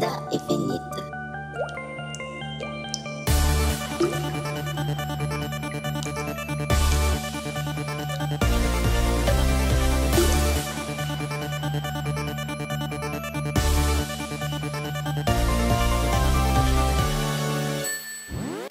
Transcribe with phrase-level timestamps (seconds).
[0.00, 1.10] vida infinita.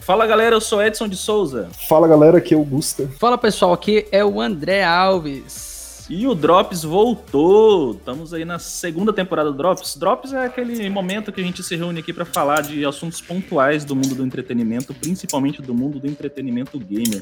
[0.02, 1.70] Fala galera, eu sou Edson de Souza.
[1.88, 3.08] Fala galera, aqui é o Gusta.
[3.20, 5.69] Fala pessoal, aqui é o André Alves.
[6.10, 7.92] E o Drops voltou.
[7.92, 9.96] Estamos aí na segunda temporada do Drops.
[9.96, 13.86] Drops é aquele momento que a gente se reúne aqui para falar de assuntos pontuais
[13.86, 17.22] do mundo do entretenimento, principalmente do mundo do entretenimento gamer.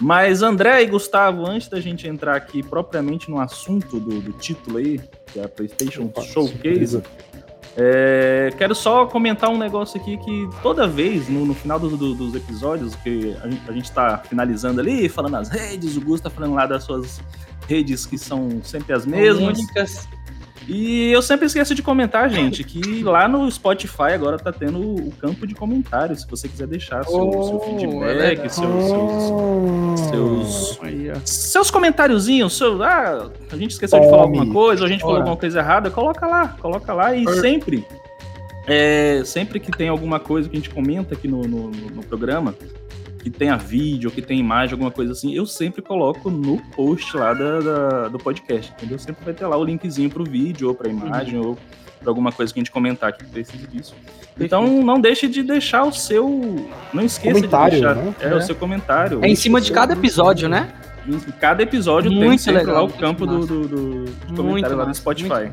[0.00, 4.78] Mas André e Gustavo, antes da gente entrar aqui propriamente no assunto do, do título
[4.78, 7.02] aí, que é a PlayStation Opa, Showcase,
[7.76, 12.14] é, quero só comentar um negócio aqui que toda vez, no, no final do- do-
[12.14, 16.20] dos episódios, que a gente, a gente tá finalizando ali, falando as redes, o Gus
[16.20, 17.20] tá falando lá das suas
[17.68, 19.58] redes que são sempre as mesmas.
[19.58, 20.08] Únicas.
[20.66, 25.12] E eu sempre esqueço de comentar, gente, que lá no Spotify agora tá tendo o
[25.20, 28.54] campo de comentários, se você quiser deixar seu, seu Oh, é feedback, verdade.
[28.54, 34.38] seus, seus, seus, seus comentáriozinhos, seu, ah, a gente esqueceu de falar Tome.
[34.38, 35.22] alguma coisa, ou a gente falou Ora.
[35.24, 37.40] alguma coisa errada, coloca lá, coloca lá e Ora.
[37.42, 37.86] sempre,
[38.66, 42.54] é, sempre que tem alguma coisa que a gente comenta aqui no, no- no programa,
[43.24, 47.32] que tenha vídeo, que tenha imagem, alguma coisa assim, eu sempre coloco no post lá
[47.32, 48.98] da, da- do podcast, entendeu?
[48.98, 51.56] Sempre vai ter lá o linkzinho pro vídeo, ou pra imagem, ou
[52.00, 53.94] pra alguma coisa que a gente comentar que precisa disso.
[54.38, 56.68] Então não deixe de deixar o seu.
[56.92, 58.14] Não esqueça Comentário, de deixar né?
[58.20, 58.34] é, É.
[58.34, 59.24] o seu comentário.
[59.24, 60.70] É em cima de cada episódio, né?
[61.08, 64.10] Em cada episódio tem Muito sempre legal, lá o muito campo do, do, do- de
[64.26, 65.50] Muito comentário lá no Spotify.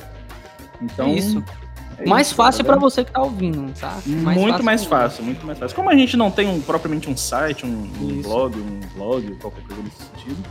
[0.82, 1.42] Então, É isso.
[2.04, 2.82] É mais isso, fácil pra vendo?
[2.82, 3.98] você que tá ouvindo, tá?
[4.06, 4.90] muito mais mesmo.
[4.90, 5.76] fácil, muito mais fácil.
[5.76, 9.64] Como a gente não tem um, propriamente um site, um, um blog, um blog, qualquer
[9.64, 10.44] coisa nesse sentido,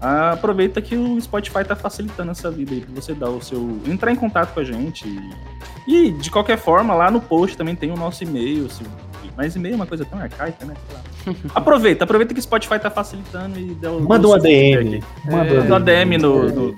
[0.00, 3.78] ah, aproveita que o Spotify tá facilitando essa vida aí, pra você dar o seu.
[3.86, 5.08] entrar em contato com a gente.
[5.88, 8.68] E, e, de qualquer forma, lá no post também tem o nosso e-mail.
[8.70, 8.82] Se,
[9.36, 10.74] mas e-mail é uma coisa tão arcaica, né?
[11.54, 14.00] Aproveita, aproveita que o Spotify tá facilitando e dá o.
[14.00, 14.32] Manda um.
[14.34, 15.02] ADM.
[15.26, 16.52] É, Manda um ADM no, É.
[16.52, 16.76] no-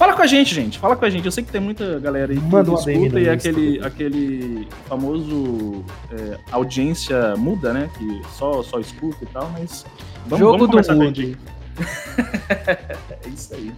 [0.00, 0.78] Fala com a gente, gente.
[0.78, 1.26] Fala com a gente.
[1.26, 6.38] Eu sei que tem muita galera aí que Manda escuta e aquele, aquele famoso é,
[6.50, 7.90] audiência muda, né?
[7.98, 9.84] Que só, só escuta e tal, mas
[10.24, 11.20] vamos, Jogo vamos do mundo.
[12.48, 13.70] é isso aí.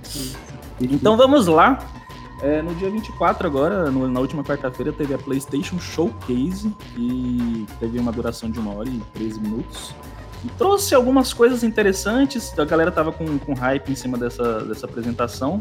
[0.81, 1.84] Então vamos lá.
[2.41, 7.99] É, no dia 24 agora, no- na última quarta-feira, teve a PlayStation Showcase, que teve
[7.99, 9.93] uma duração de uma hora e 13 minutos.
[10.44, 14.87] E trouxe algumas coisas interessantes, a galera tava com, com hype em cima dessa, dessa
[14.87, 15.59] apresentação.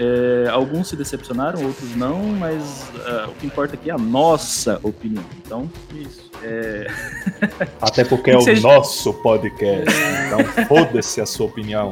[0.00, 4.78] É, alguns se decepcionaram, outros não, mas é, o que importa aqui é a nossa
[4.84, 5.24] opinião.
[5.44, 6.30] Então, Isso.
[7.80, 9.92] Até porque é o Vocês- nosso podcast.
[10.26, 11.90] Então foda-se a sua opinião.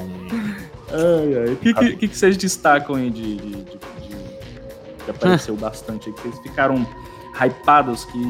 [0.89, 3.79] ai, ai, o que, que, que que vocês destacam aí de, de, de-
[5.05, 6.87] que apareceu bastante aí, que vocês ficaram
[7.45, 8.23] hypados, que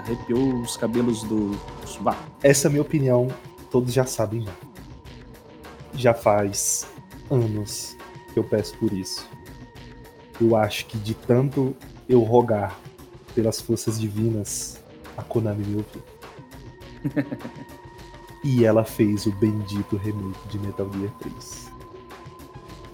[0.00, 2.20] arrepiou os cabelos do sovaco?
[2.42, 3.28] Essa é a minha opinião,
[3.70, 4.40] todos já sabem.
[4.40, 4.52] né?
[5.94, 6.86] Já faz
[7.30, 7.96] anos
[8.32, 9.28] que eu peço por isso.
[10.40, 11.76] Eu acho que de tanto
[12.08, 12.78] eu rogar
[13.34, 14.80] pelas forças divinas,
[15.16, 16.02] a Konami me ouviu.
[18.44, 21.70] e ela fez o bendito remake de Metal Gear 3.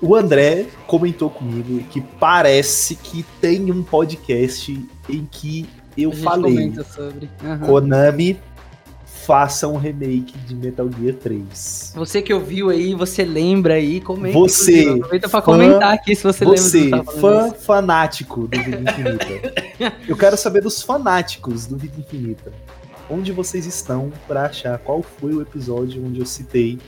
[0.00, 4.72] O André comentou comigo que parece que tem um podcast
[5.08, 5.66] em que
[5.96, 7.30] eu falei sobre.
[7.42, 7.66] Aham.
[7.66, 8.38] Konami
[9.26, 11.92] faça um remake de Metal Gear 3.
[11.96, 14.38] Você que ouviu aí, você lembra aí, comenta.
[14.38, 14.88] Você.
[14.88, 17.56] Aproveita pra fã- comentar aqui se você, lembra Você, eu tava fã isso.
[17.56, 19.96] fanático do Vida Infinita.
[20.06, 22.52] eu quero saber dos fanáticos do Vida Infinita.
[23.10, 26.78] Onde vocês estão pra achar qual foi o episódio onde eu citei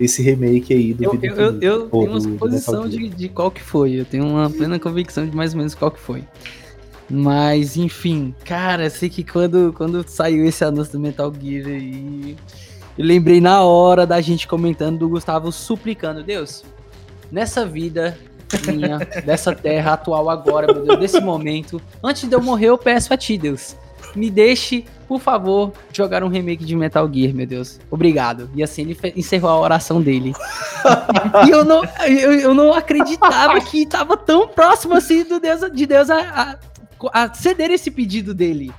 [0.00, 1.66] esse remake aí do Eu, Vida eu, eu, Infinita?
[1.66, 3.92] eu ou tenho uma suposição de, de qual que foi.
[4.00, 6.24] Eu tenho uma plena convicção de mais ou menos qual que foi.
[7.08, 12.36] Mas, enfim, cara, sei que quando, quando saiu esse anúncio do Metal Gear aí,
[12.98, 16.64] eu lembrei na hora da gente comentando do Gustavo suplicando, Deus,
[17.30, 18.18] nessa vida
[18.72, 23.12] minha, dessa terra atual agora, meu Deus, desse momento, antes de eu morrer, eu peço
[23.14, 23.76] a ti, Deus,
[24.14, 27.78] me deixe, por favor, jogar um remake de Metal Gear, meu Deus.
[27.90, 28.50] Obrigado.
[28.54, 30.32] E assim, ele encerrou a oração dele.
[31.46, 35.86] e eu não, eu, eu não acreditava que tava tão próximo assim do Deus, de
[35.86, 36.58] Deus a, a,
[37.12, 38.72] a ceder esse pedido dele.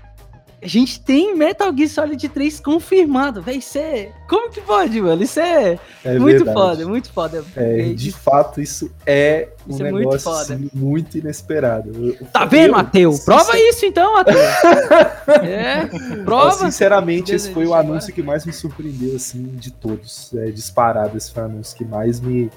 [0.60, 4.12] A gente tem Metal Gear Solid 3 confirmado, vai ser.
[4.28, 5.22] Como que pode, mano?
[5.22, 6.58] Isso é, É muito verdade.
[6.58, 7.46] foda, muito foda.
[7.56, 10.42] É, É, de fato, isso é um Isso é muito negócio foda.
[10.56, 11.92] assim, muito inesperado.
[11.96, 13.14] Eu- Tá eu- vendo, Mateu?
[13.24, 14.34] Prova sincer- isso então, Mateu.
[15.44, 15.86] é,
[16.25, 16.66] prova.
[16.66, 20.34] Sinceramente, Deus, esse foi o anúncio que mais me surpreendeu, assim, de todos.
[20.34, 22.50] É, disparado, esse foi o anúncio que mais me,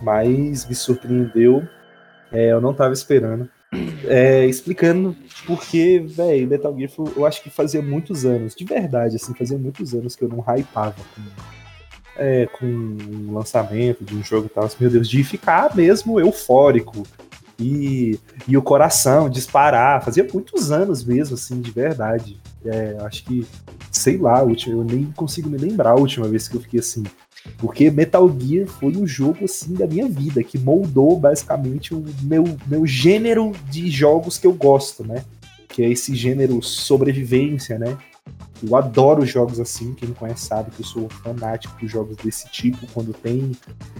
[0.00, 1.62] mais me surpreendeu.
[2.30, 3.48] É, eu não tava esperando.
[4.06, 5.16] É, explicando
[5.46, 9.94] porque, velho, Metal Gear eu acho que fazia muitos anos, de verdade, assim, fazia muitos
[9.94, 11.22] anos que eu não hypava com,
[12.16, 14.64] é, com um lançamento de um jogo e tal.
[14.64, 17.06] Assim, meu Deus, de ficar mesmo eufórico
[17.58, 20.04] e, e o coração disparar.
[20.04, 22.38] Fazia muitos anos mesmo, assim, de verdade.
[22.64, 23.46] É, acho que,
[23.90, 27.02] sei lá, eu nem consigo me lembrar a última vez que eu fiquei assim.
[27.58, 32.44] Porque Metal Gear foi o jogo assim da minha vida, que moldou basicamente o meu,
[32.66, 35.24] meu gênero de jogos que eu gosto, né?
[35.68, 37.96] Que é esse gênero sobrevivência, né?
[38.62, 42.48] Eu adoro jogos assim, quem me conhece sabe que eu sou fanático de jogos desse
[42.48, 43.52] tipo, quando tem.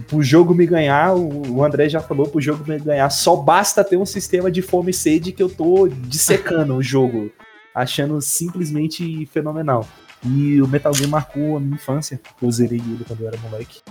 [0.07, 3.97] Pro jogo me ganhar, o André já falou, pro jogo me ganhar, só basta ter
[3.97, 7.29] um sistema de fome e sede que eu tô dissecando o jogo,
[7.75, 9.85] achando simplesmente fenomenal.
[10.25, 13.81] E o Metal Gear marcou a minha infância, eu zerei ele quando eu era moleque.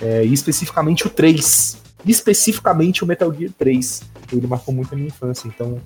[0.00, 1.78] É, e especificamente o 3.
[2.06, 4.02] Especificamente o Metal Gear 3.
[4.32, 5.46] Ele marcou muito a minha infância.
[5.46, 5.80] Então,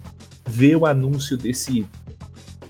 [0.47, 1.87] ver o anúncio desse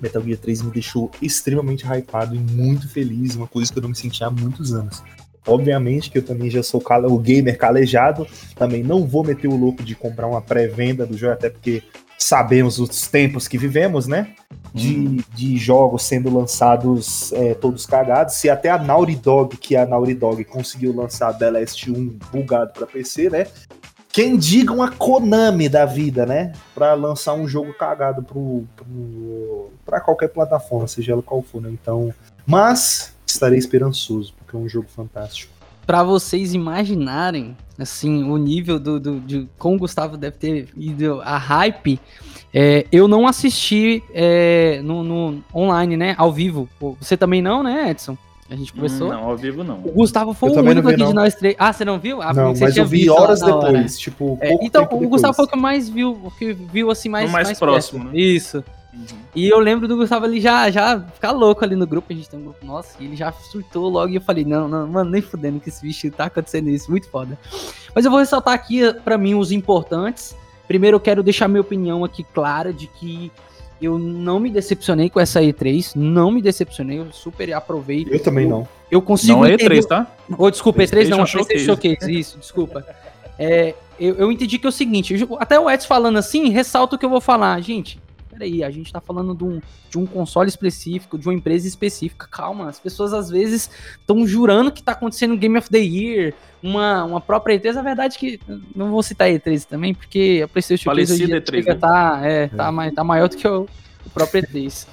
[0.00, 3.90] Metal Gear 3 me deixou extremamente hypado e muito feliz, uma coisa que eu não
[3.90, 5.02] me sentia há muitos anos.
[5.46, 9.82] Obviamente que eu também já sou o gamer calejado, também não vou meter o louco
[9.82, 11.82] de comprar uma pré-venda do jogo, até porque
[12.24, 14.34] sabemos os tempos que vivemos, né?
[14.72, 15.18] De, hum.
[15.34, 18.34] de jogos sendo lançados é, todos cagados.
[18.34, 22.18] Se até a Naughty Dog, que é a Naughty Dog, conseguiu lançar The Last 1
[22.32, 23.46] bugado para PC, né?
[24.12, 26.52] Quem diga uma Konami da vida, né?
[26.74, 31.70] Para lançar um jogo cagado pro, pro, pra qualquer plataforma, seja ela qual for, né?
[31.70, 32.12] Então,
[32.46, 35.52] mas estarei esperançoso, porque é um jogo fantástico.
[35.86, 41.20] Para vocês imaginarem, assim, o nível do, do, de como o Gustavo deve ter ido
[41.22, 42.00] a hype,
[42.54, 46.14] é, eu não assisti é, no, no, online, né?
[46.18, 46.68] Ao vivo.
[47.00, 48.16] Você também não, né, Edson?
[48.50, 49.08] A gente conversou?
[49.08, 49.78] Não, ao vivo não.
[49.78, 51.08] O Gustavo foi eu o único vi, aqui não.
[51.08, 51.56] de nós três.
[51.58, 52.20] Ah, você não viu?
[52.20, 55.08] Ah, não, mas eu vi horas depois, tipo, é, Então, o depois.
[55.08, 58.14] Gustavo foi o que mais viu, que viu assim mais, mais, mais próximo, perto.
[58.14, 58.20] né?
[58.20, 58.62] Isso.
[58.92, 59.06] Uhum.
[59.34, 62.28] E eu lembro do Gustavo ali já, já ficar louco ali no grupo, a gente
[62.28, 65.10] tem um grupo nosso, e ele já surtou logo e eu falei, não, não, mano,
[65.10, 67.38] nem fudendo que esse bicho tá acontecendo isso, muito foda.
[67.94, 70.36] Mas eu vou ressaltar aqui, para mim, os importantes.
[70.68, 73.32] Primeiro eu quero deixar minha opinião aqui clara de que
[73.80, 78.06] eu não me decepcionei com essa E3, não me decepcionei, eu super aprovei.
[78.08, 78.68] Eu também não.
[78.90, 80.06] Eu consigo Não é E3, tá?
[80.30, 82.84] Ou oh, desculpa, E3 não, PlayStation Showcase, isso, desculpa.
[83.38, 86.98] É, eu, eu entendi que é o seguinte, até o Edson falando assim, ressalta o
[86.98, 87.58] que eu vou falar.
[87.60, 87.98] Gente,
[88.42, 92.26] peraí, a gente tá falando de um, de um console específico, de uma empresa específica.
[92.30, 97.04] Calma, as pessoas às vezes estão jurando que tá acontecendo Game of the Year, uma,
[97.04, 97.76] uma própria E3.
[97.76, 98.40] A verdade é que,
[98.74, 101.74] não vou citar E3 também, porque a PlayStation Falecida E3, né?
[101.74, 102.90] tá, é, tá, é.
[102.90, 103.68] tá maior do que o,
[104.04, 104.86] o próprio E3.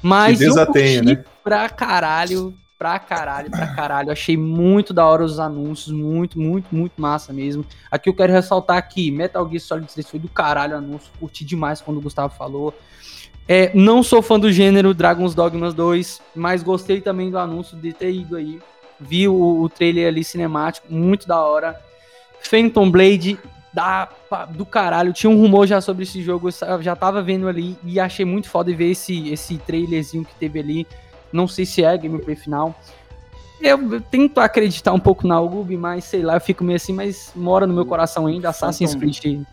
[0.00, 1.24] Mas eu curti né?
[1.42, 2.54] pra caralho,
[2.84, 4.12] pra caralho, pra caralho.
[4.12, 7.64] Achei muito da hora os anúncios, muito, muito, muito massa mesmo.
[7.90, 11.46] Aqui eu quero ressaltar que Metal Gear Solid 3 foi do caralho o anúncio, curti
[11.46, 12.74] demais quando o Gustavo falou.
[13.48, 17.90] É, não sou fã do gênero Dragon's Dogmas 2, mas gostei também do anúncio de
[17.94, 18.60] ter ido aí.
[19.00, 21.80] Vi o, o trailer ali cinemático, muito da hora.
[22.42, 23.38] Phantom Blade
[23.72, 24.10] da,
[24.50, 25.14] do caralho.
[25.14, 28.50] Tinha um rumor já sobre esse jogo, eu já tava vendo ali e achei muito
[28.50, 30.86] foda ver esse, esse trailerzinho que teve ali.
[31.34, 32.74] Não sei se é gameplay final.
[33.60, 36.92] Eu, eu tento acreditar um pouco na Ubi, mas sei lá, eu fico meio assim,
[36.92, 38.48] mas mora no meu coração ainda.
[38.50, 39.44] Assassin's Creed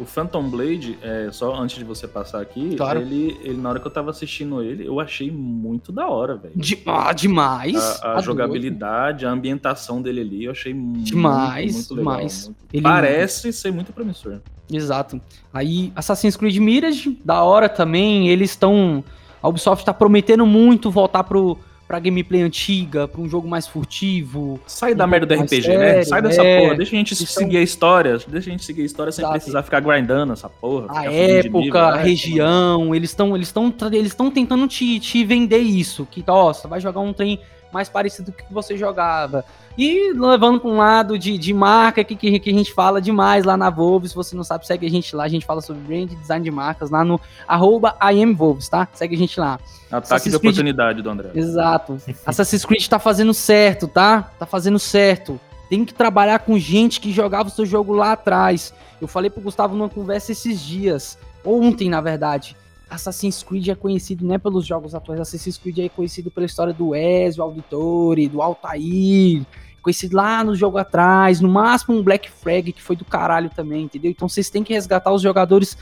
[0.00, 3.00] o Phantom Blade, é, só antes de você passar aqui, claro.
[3.00, 6.54] ele, ele, na hora que eu tava assistindo ele, eu achei muito da hora, velho.
[6.56, 7.76] De, ah, demais!
[7.76, 12.16] A, a tá jogabilidade, a ambientação dele ali, eu achei demais, muito, muito legal.
[12.16, 12.46] Demais.
[12.46, 12.58] Muito...
[12.72, 14.40] Ele Parece ser muito promissor.
[14.72, 15.20] Exato.
[15.52, 19.04] Aí, Assassin's Creed Mirage, da hora também, eles estão...
[19.42, 21.58] A Ubisoft tá prometendo muito voltar pro
[21.90, 24.60] pra gameplay antiga, pra um jogo mais furtivo.
[24.64, 25.60] Sai da merda do RPG, né?
[25.60, 26.04] sério, né?
[26.04, 26.76] Sai dessa é, porra.
[26.76, 28.16] Deixa a gente seguir a história.
[28.28, 30.86] Deixa a gente seguir a história sem precisar ficar grindando essa porra.
[30.88, 32.02] A época, nível, a né?
[32.04, 36.68] região, eles estão eles estão eles estão tentando te, te vender isso, que ó, você
[36.68, 37.40] vai jogar um trem
[37.72, 39.44] mais parecido com o que você jogava.
[39.78, 43.44] E levando para um lado de, de marca que, que, que, a gente fala demais
[43.44, 44.06] lá na Volvo.
[44.06, 45.24] Se você não sabe, segue a gente lá.
[45.24, 48.88] A gente fala sobre brand design de marcas lá no arroba IMVolves, tá?
[48.92, 49.54] Segue a gente lá.
[49.86, 50.52] Ataque Assassin's de Creed...
[50.52, 51.30] oportunidade do André.
[51.34, 51.96] Exato.
[52.26, 54.30] Assassin's Creed tá fazendo certo, tá?
[54.38, 55.40] Tá fazendo certo.
[55.68, 58.74] Tem que trabalhar com gente que jogava o seu jogo lá atrás.
[59.00, 61.16] Eu falei pro Gustavo numa conversa esses dias.
[61.44, 62.56] Ontem, na verdade.
[62.90, 66.72] Assassin's Creed é conhecido não é pelos jogos atuais, Assassin's Creed é conhecido pela história
[66.72, 69.46] do Ezio Auditore, do Altair,
[69.80, 73.84] conhecido lá no jogo atrás, no máximo um Black Flag que foi do caralho também,
[73.84, 74.10] entendeu?
[74.10, 75.76] Então vocês têm que resgatar os jogadores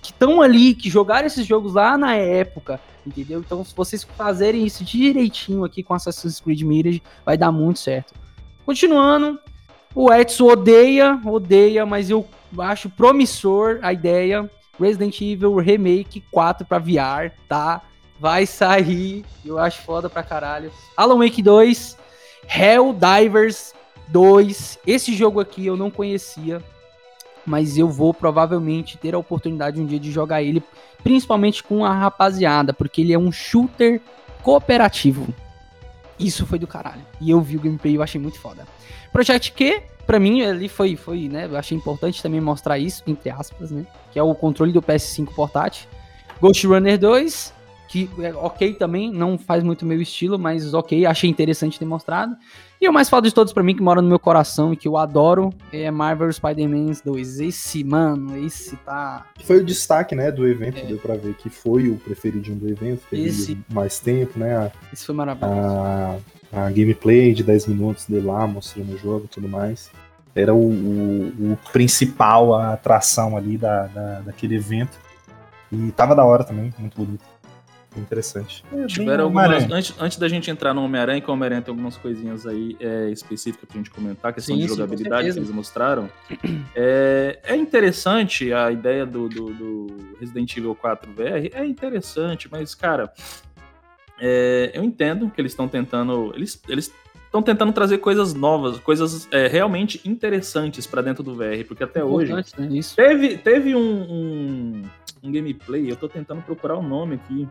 [0.00, 3.40] que estão ali, que jogaram esses jogos lá na época, entendeu?
[3.40, 8.14] Então se vocês fazerem isso direitinho aqui com Assassin's Creed Mirage, vai dar muito certo.
[8.64, 9.38] Continuando,
[9.94, 12.26] o Edson odeia, odeia, mas eu
[12.58, 17.82] acho promissor a ideia Resident Evil Remake 4 pra VR, tá?
[18.18, 20.72] Vai sair, eu acho foda pra caralho.
[20.96, 21.96] Alan Wake 2,
[22.48, 23.74] Helldivers
[24.08, 24.78] 2.
[24.86, 26.62] Esse jogo aqui eu não conhecia,
[27.44, 30.62] mas eu vou provavelmente ter a oportunidade um dia de jogar ele,
[31.02, 34.00] principalmente com a rapaziada, porque ele é um shooter
[34.42, 35.26] cooperativo.
[36.18, 37.04] Isso foi do caralho.
[37.20, 38.66] E eu vi o gameplay e eu achei muito foda.
[39.12, 41.46] Project Q, pra mim, ali foi, foi, né?
[41.46, 43.86] Eu achei importante também mostrar isso, entre aspas, né?
[44.12, 45.88] Que é o controle do PS5 portátil.
[46.40, 47.54] Ghost Runner 2,
[47.88, 52.36] que é ok também, não faz muito meu estilo, mas ok, achei interessante ter mostrado.
[52.80, 54.86] E o mais foda de todos para mim, que mora no meu coração e que
[54.86, 57.40] eu adoro, é Marvel Spider-Man 2.
[57.40, 59.26] Esse, mano, esse tá.
[59.44, 60.82] Foi o destaque, né, do evento, é.
[60.82, 63.58] deu pra ver que foi o preferidinho do evento, teve esse...
[63.72, 64.56] mais tempo, né?
[64.56, 65.54] A, esse foi maravilhoso.
[65.54, 66.18] A,
[66.56, 69.90] a gameplay de 10 minutos de lá, mostrando o jogo e tudo mais.
[70.34, 74.98] Era o, o, o principal, a atração ali da, da, daquele evento.
[75.70, 77.24] E tava da hora também, muito bonito
[78.00, 78.62] interessante.
[78.72, 79.70] É, Tiveram algumas.
[79.70, 83.10] Antes, antes da gente entrar no Homem-Aranha, que o Homem-Aranha tem algumas coisinhas aí é,
[83.10, 86.08] específicas pra gente comentar, questão sim, de jogabilidade que eles mostraram.
[86.78, 89.86] É, é interessante a ideia do, do, do,
[90.20, 93.10] Resident Evil 4 VR, é interessante, mas, cara,
[94.18, 96.32] é, eu entendo que eles estão tentando.
[96.34, 96.60] Eles,
[97.24, 102.02] estão tentando trazer coisas novas, coisas é, realmente interessantes para dentro do VR, porque até
[102.02, 102.42] hoje né?
[102.94, 104.82] teve, teve um, um,
[105.22, 107.46] um, gameplay, eu tô tentando procurar o nome aqui,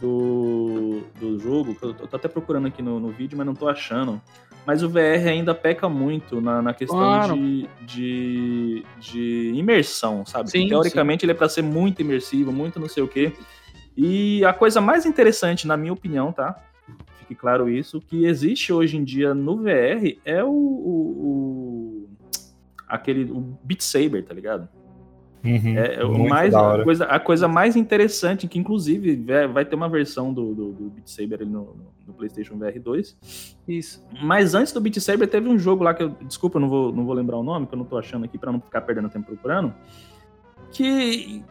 [0.00, 4.20] do, do jogo, eu tô até procurando aqui no, no vídeo, mas não tô achando.
[4.66, 7.36] Mas o VR ainda peca muito na, na questão claro.
[7.36, 10.50] de, de, de, imersão, sabe?
[10.50, 11.26] Sim, Teoricamente sim.
[11.26, 13.32] ele é para ser muito imersivo, muito não sei o quê.
[13.96, 16.56] E a coisa mais interessante, na minha opinião, tá?
[17.18, 22.08] Fique claro isso, que existe hoje em dia no VR é o, o, o
[22.86, 24.68] aquele o Beat Saber, tá ligado?
[25.44, 29.88] Uhum, é, é mais, a, coisa, a coisa mais interessante, que inclusive vai ter uma
[29.88, 31.76] versão do, do, do Beat Saber no,
[32.06, 33.56] no, PlayStation VR 2.
[33.68, 34.04] Isso.
[34.22, 36.08] Mas antes do Beat Saber teve um jogo lá que eu.
[36.22, 38.36] Desculpa, eu não vou, não vou lembrar o nome, que eu não tô achando aqui
[38.36, 39.72] para não ficar perdendo tempo procurando.
[40.72, 41.44] Que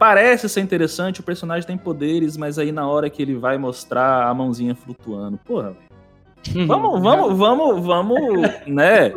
[0.00, 4.28] parece ser interessante, o personagem tem poderes, mas aí na hora que ele vai mostrar
[4.28, 5.38] a mãozinha flutuando.
[5.44, 5.76] Porra,
[6.66, 9.12] vamos, vamos, vamos, vamos, né?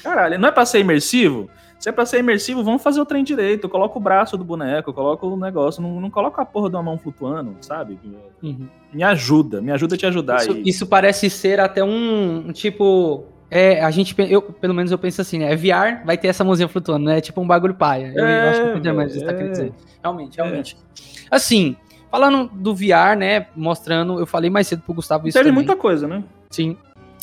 [0.00, 1.50] Caralho, não é pra ser imersivo?
[1.80, 3.68] Se é pra ser imersivo, vamos fazer o trem direito.
[3.68, 5.82] Coloca o braço do boneco, coloca o negócio.
[5.82, 7.98] Não, não coloca a porra de uma mão flutuando, sabe?
[8.40, 8.68] Uhum.
[8.92, 10.42] Me ajuda, me ajuda a te ajudar.
[10.42, 13.24] Isso, isso parece ser até um, tipo.
[13.50, 15.52] É, a gente, eu, pelo menos eu penso assim, né?
[15.52, 17.18] É VR, vai ter essa mãozinha flutuando, né?
[17.18, 18.12] É tipo um bagulho paia.
[18.14, 19.72] Eu, é, eu acho que eu entendi mais é, tá querendo dizer.
[20.00, 20.42] Realmente, é.
[20.44, 20.76] realmente.
[20.76, 21.34] É.
[21.34, 21.76] Assim,
[22.10, 23.46] falando do VR, né?
[23.56, 25.36] Mostrando, eu falei mais cedo pro Gustavo isso.
[25.36, 25.64] Teve também.
[25.64, 26.22] muita coisa, né?
[26.48, 26.76] Sim.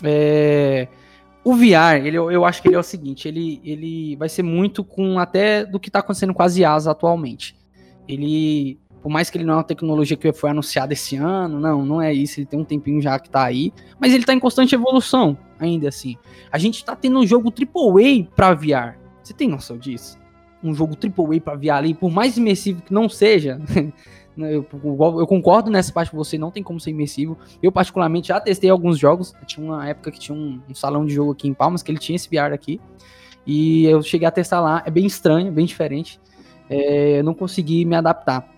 [0.03, 0.89] É.
[1.45, 4.83] O VR, ele, eu acho que ele é o seguinte, ele, ele vai ser muito
[4.83, 7.55] com até do que está acontecendo com as IAs atualmente.
[8.05, 11.85] Ele, por mais que ele não é uma tecnologia que foi anunciada esse ano, não,
[11.85, 14.39] não é isso, ele tem um tempinho já que está aí, mas ele está em
[14.39, 16.17] constante evolução, ainda assim.
[16.51, 18.99] A gente está tendo um jogo AAA para VR.
[19.23, 20.19] Você tem noção disso?
[20.61, 23.61] Um jogo AAA para VR ali, por mais imersivo que não seja,
[24.35, 27.35] Né, eu, eu, concordo nessa parte com você, não tem como ser imersivo.
[27.63, 29.33] Eu, particularmente, já testei alguns jogos.
[29.47, 31.97] Tinha uma época que tinha um, um, salão de jogo aqui em Palmas, que ele
[31.97, 32.79] tinha esse VR aqui.
[33.47, 34.83] E eu cheguei a testar lá.
[34.85, 36.19] É bem estranho, bem diferente.
[36.69, 38.56] É, eu não consegui me adaptar.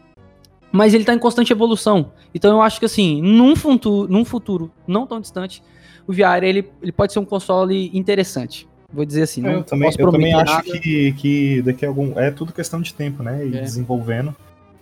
[0.71, 2.11] Mas ele está em constante evolução.
[2.33, 5.63] Então eu acho que assim, num futuro, num futuro não tão distante,
[6.07, 8.67] o VR ele, ele pode ser um console interessante.
[8.91, 9.45] Vou dizer assim.
[9.45, 12.17] eu também, eu também acho que, que daqui a algum.
[12.19, 13.45] É tudo questão de tempo, né?
[13.45, 13.61] E é.
[13.61, 14.35] desenvolvendo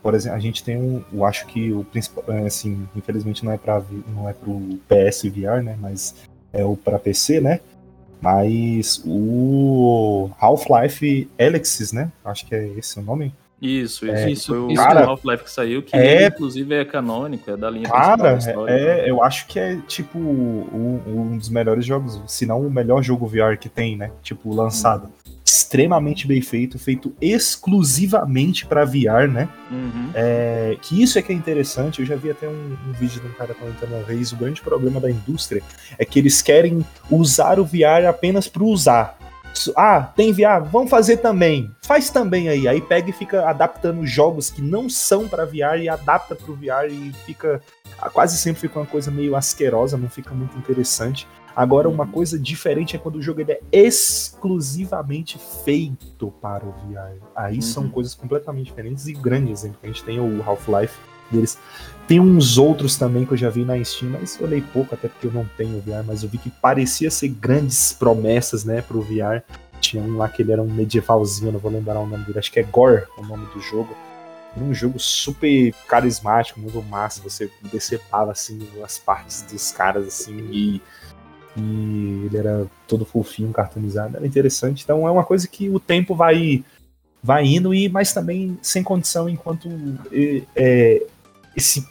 [0.08, 3.52] por exemplo, a gente tem um, eu acho que o principal, é, assim, infelizmente não
[3.52, 6.16] é para não é pro PS VR, né, mas
[6.54, 7.60] é o para PC, né?
[8.22, 12.10] Mas o Half-Life Alexis, né?
[12.24, 13.34] Acho que é esse o nome.
[13.62, 14.48] Isso, isso, é, isso.
[14.48, 18.34] Foi o cara, Half-Life que saiu, que é, inclusive é canônico, é da linha cara,
[18.34, 18.72] da história.
[18.72, 19.10] É, né?
[19.10, 23.26] eu acho que é tipo um, um, dos melhores jogos, se não o melhor jogo
[23.26, 24.12] VR que tem, né?
[24.22, 25.08] Tipo, lançado.
[25.08, 29.48] Hum extremamente bem feito, feito exclusivamente para VR, né?
[29.72, 30.10] Uhum.
[30.14, 32.02] É, que isso é que é interessante.
[32.02, 34.62] Eu já vi até um, um vídeo de um cara comentando uma vez: o grande
[34.62, 35.62] problema da indústria
[35.98, 39.18] é que eles querem usar o VR apenas para usar.
[39.76, 41.72] Ah, tem VR, vamos fazer também.
[41.82, 42.68] Faz também aí.
[42.68, 46.56] Aí pega e fica adaptando jogos que não são para VR e adapta para o
[46.56, 47.62] VR e fica
[48.14, 51.28] quase sempre fica uma coisa meio asquerosa, não fica muito interessante.
[51.56, 57.18] Agora, uma coisa diferente é quando o jogo é exclusivamente feito para o VR.
[57.36, 57.62] Aí uhum.
[57.62, 59.64] são coisas completamente diferentes e grandes.
[59.64, 60.96] exemplo a gente tem o Half-Life
[61.32, 61.58] deles.
[62.08, 65.10] Tem uns outros também que eu já vi na Steam, mas eu olhei pouco, até
[65.10, 69.02] porque eu não tenho VR, mas eu vi que parecia ser grandes promessas, né, pro
[69.02, 69.44] VR.
[69.82, 72.52] Tinha um lá que ele era um medievalzinho, não vou lembrar o nome dele, acho
[72.52, 73.94] que é Gore o nome do jogo.
[74.56, 77.22] Era um jogo super carismático, muito massa.
[77.22, 80.82] Você decepava assim as partes dos caras assim e,
[81.58, 84.82] e ele era todo fofinho, cartoonizado, era interessante.
[84.82, 86.64] Então é uma coisa que o tempo vai
[87.22, 89.68] vai indo e mas também sem condição enquanto
[90.56, 91.06] é,
[91.56, 91.86] esse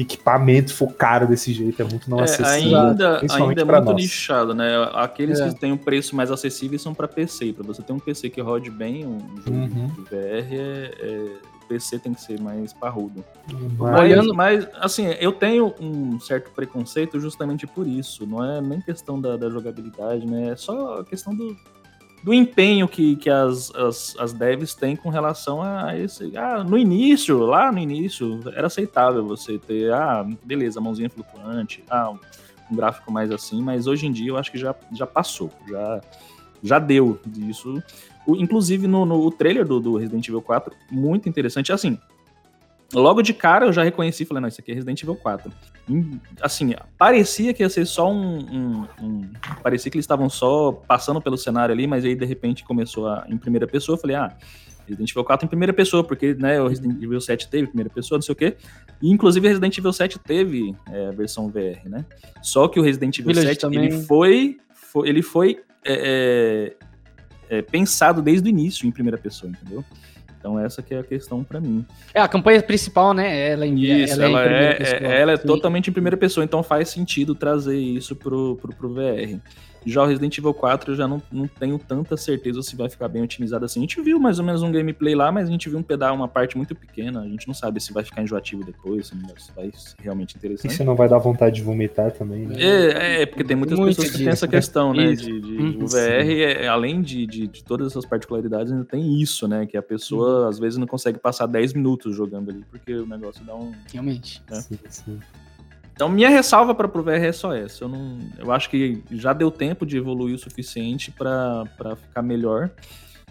[0.00, 2.78] equipamento for caro desse jeito, é muito não É, acessível.
[2.78, 3.94] ainda, ainda é muito nós.
[3.96, 4.88] nichado, né?
[4.94, 5.48] Aqueles É.
[5.50, 7.52] que têm um preço mais acessível são para PC.
[7.52, 9.88] Para você ter um PC que rode bem, um jogo Uhum.
[9.88, 13.22] de VR, é, é- o PC tem que ser mais parrudo.
[13.50, 18.26] Mas- Mas, Olhando- mas, assim, eu tenho um certo preconceito justamente por isso.
[18.26, 20.50] Não é nem questão da, da jogabilidade, né?
[20.50, 21.56] É só a questão do,
[22.22, 26.36] do empenho que, que as, as, as devs têm com relação a esse.
[26.36, 32.10] Ah, no início, lá no início, era aceitável você ter, ah, beleza, mãozinha flutuante, ah,
[32.10, 36.00] um, gráfico mais assim, mas hoje em dia eu acho que já, já passou, já,
[36.62, 37.82] já deu disso.
[38.26, 41.72] O- inclusive no, no trailer do, do Resident Evil 4, muito interessante.
[41.72, 41.98] Assim,
[42.92, 45.52] logo de cara eu já reconheci, falei, não, isso aqui é Resident Evil 4.
[45.88, 48.38] Hum, Assim, parecia que ia ser só um.
[48.38, 49.30] um- um-
[49.62, 53.24] parecia que eles estavam só passando pelo cenário ali, mas aí de repente começou a,
[53.28, 53.96] em primeira pessoa.
[53.96, 54.36] Eu falei, ah,
[54.86, 58.18] Resident Evil 4 em primeira pessoa, porque né, o Resident Evil 7 teve primeira pessoa,
[58.18, 58.56] não sei o quê.
[59.00, 62.04] E inclusive Resident Evil 7 teve é, a versão VR, né?
[62.42, 63.84] Só que o Resident Evil Village 7 também.
[63.86, 66.74] ele foi, foi- ele foi é,
[67.50, 69.84] é, é, pensado desde o início em primeira pessoa, entendeu?
[70.42, 71.86] Então essa que é a questão pra mim.
[72.12, 73.50] É, a campanha principal, né?
[73.52, 74.98] Ela, em- Isso, ela, ela, é, em primeira é, pessoa.
[75.12, 78.88] é- ela é totalmente em primeira pessoa, então faz sentido trazer isso pro, pro, pro
[78.92, 79.38] VR.
[79.86, 83.08] Já o Resident Evil 4 eu já não, não tenho tanta certeza se vai ficar
[83.08, 83.80] bem otimizado assim.
[83.80, 86.14] A gente viu mais ou menos um gameplay lá, mas a gente viu um pedal,
[86.14, 87.20] uma parte muito pequena.
[87.22, 90.34] A gente não sabe se vai ficar enjoativo depois, se não vai- se ser realmente
[90.34, 90.74] E interessante.
[90.74, 92.56] você não vai dar vontade de vomitar também, né?
[92.58, 95.12] É, é, porque tem muitas Muito pessoas que têm disso, essa questão, né?
[95.12, 95.24] Isso.
[95.24, 95.84] De, de- Uhum.
[95.84, 99.66] o VR, é, além de, de, de todas essas particularidades, ainda tem isso, né?
[99.66, 103.44] Que a pessoa às vezes não consegue passar 10 minutos jogando ali, porque o negócio
[103.44, 103.72] dá um.
[103.92, 104.42] Realmente.
[104.50, 104.54] é.
[104.60, 105.18] Sim, sim.
[105.94, 107.84] Então, minha ressalva para pro VR é só essa.
[107.84, 112.70] Eu, não, eu acho que já deu tempo de evoluir o suficiente para ficar melhor.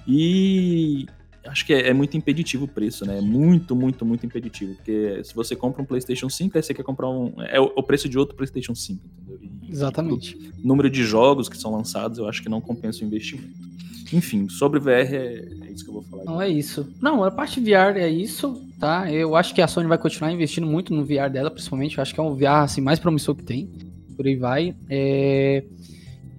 [0.08, 1.06] E
[1.45, 3.17] acho que é, é muito impeditivo o preço, né?
[3.17, 4.76] É muito, muito, muito impeditivo.
[4.76, 7.34] Porque se você compra um PlayStation 5, aí você quer comprar um.
[7.39, 9.39] É o, o preço de outro PlayStation 5, entendeu?
[9.41, 10.36] E- Exatamente.
[10.63, 13.70] o número de jogos que são lançados, eu acho que não compensa o investimento.
[14.13, 16.24] Enfim, sobre VR é, é isso que eu vou falar.
[16.26, 16.88] Não é isso.
[17.02, 19.12] Não, a parte VR é isso, tá?
[19.12, 21.97] Eu acho que a Sony vai continuar investindo muito no VR dela, principalmente.
[21.97, 23.69] Eu acho que é um VR assim, mais promissor que tem.
[24.15, 24.76] Por aí vai.
[24.89, 25.63] É,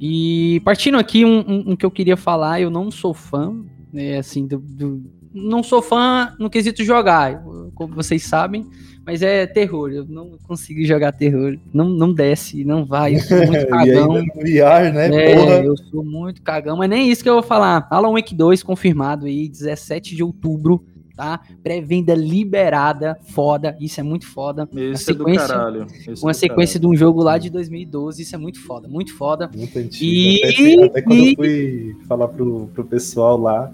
[0.00, 3.54] E partindo aqui, um, um- um que eu queria falar, eu não sou fã,
[3.92, 4.18] né?
[4.18, 5.02] Assim, do, do-
[5.34, 7.42] Não sou fã no quesito jogar,
[7.74, 8.66] como vocês sabem,
[9.04, 9.90] mas é terror.
[9.90, 11.56] Eu não consigo jogar terror.
[11.72, 13.14] Não, não desce, não vai.
[13.16, 14.12] Eu sou muito E cagão.
[14.14, 15.06] ainda no VR, né?
[15.32, 15.54] É, Porra.
[15.64, 17.86] eu sou muito cagão, mas nem isso que eu vou falar.
[17.90, 20.84] Alan Wake 2 confirmado aí, 17 de outubro,
[21.16, 21.40] tá?
[21.62, 24.68] Pré-venda liberada, foda, isso é muito foda.
[24.74, 25.86] Esse Uma é do sequência- caralho.
[25.86, 28.86] esse é Uma do sequência de um jogo lá de 2012, isso é muito foda,
[28.88, 29.50] muito foda.
[29.56, 30.04] Muito antigo.
[30.04, 33.72] E- Até, até quando e- eu fui falar pro, pro pessoal lá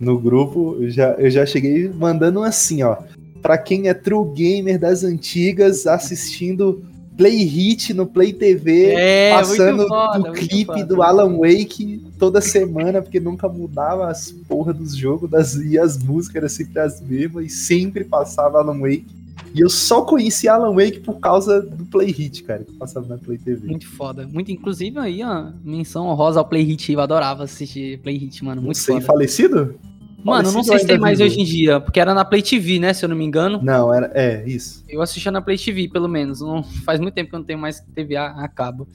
[0.00, 2.96] no grupo, eu já, eu já cheguei mandando assim, ó.
[3.42, 6.82] Pra quem é true gamer das antigas, assistindo
[7.16, 10.84] Play Hit no Play TV, É, passando foda, do clipe foda.
[10.84, 15.98] do Alan Wake toda semana, porque nunca mudava as porra dos jogos, das, e as
[15.98, 19.17] músicas eram sempre as mesmas, e sempre passava Alan Wake.
[19.54, 23.18] E eu só conheci Alan Wake por causa do Play Hit, cara, que passava na
[23.18, 23.66] Play TV.
[23.66, 24.26] Muito foda.
[24.26, 28.62] Muito, inclusive aí, ó, menção honrosa ao Play Hit, eu adorava assistir Play Hit, mano,
[28.62, 29.06] muito Sei, foda.
[29.06, 29.74] falecido?
[30.22, 31.30] Mano, não sei se tem mais vivo?
[31.30, 33.60] hoje em dia, porque era na Play TV, né, se eu não me engano.
[33.62, 34.84] Não, era, é, isso.
[34.88, 36.40] Eu assistia na Play TV, pelo menos.
[36.40, 38.86] Não, faz muito tempo que eu não tenho mais TV a, a cabo.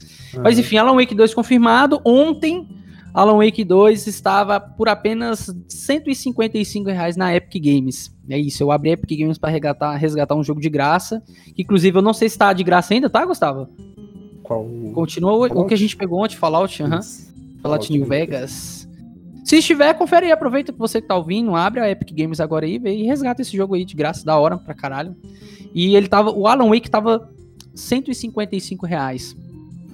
[0.42, 2.00] Mas enfim, Alan Wake 2 confirmado.
[2.04, 2.68] Ontem,
[3.14, 8.12] Alan Wake 2 estava por apenas 155 reais na Epic Games.
[8.28, 11.22] É isso, eu abri a Epic Games para resgatar, resgatar um jogo de graça.
[11.54, 13.68] Que, inclusive, eu não sei se tá de graça ainda, tá, Gustavo?
[14.42, 14.66] Qual?
[14.92, 15.68] Continua o, o Fallout?
[15.68, 16.98] que a gente pegou ontem, Fallout, aham.
[16.98, 17.32] Isso.
[17.62, 18.88] Fallout New Vegas.
[19.44, 22.66] Se estiver, confere aí, aproveita que você que tá ouvindo, abre a Epic Games agora
[22.66, 25.14] aí vê, e resgata esse jogo aí de graça, da hora pra caralho.
[25.72, 27.30] E ele tava, o Alan Wake tava
[27.74, 29.36] 155 reais.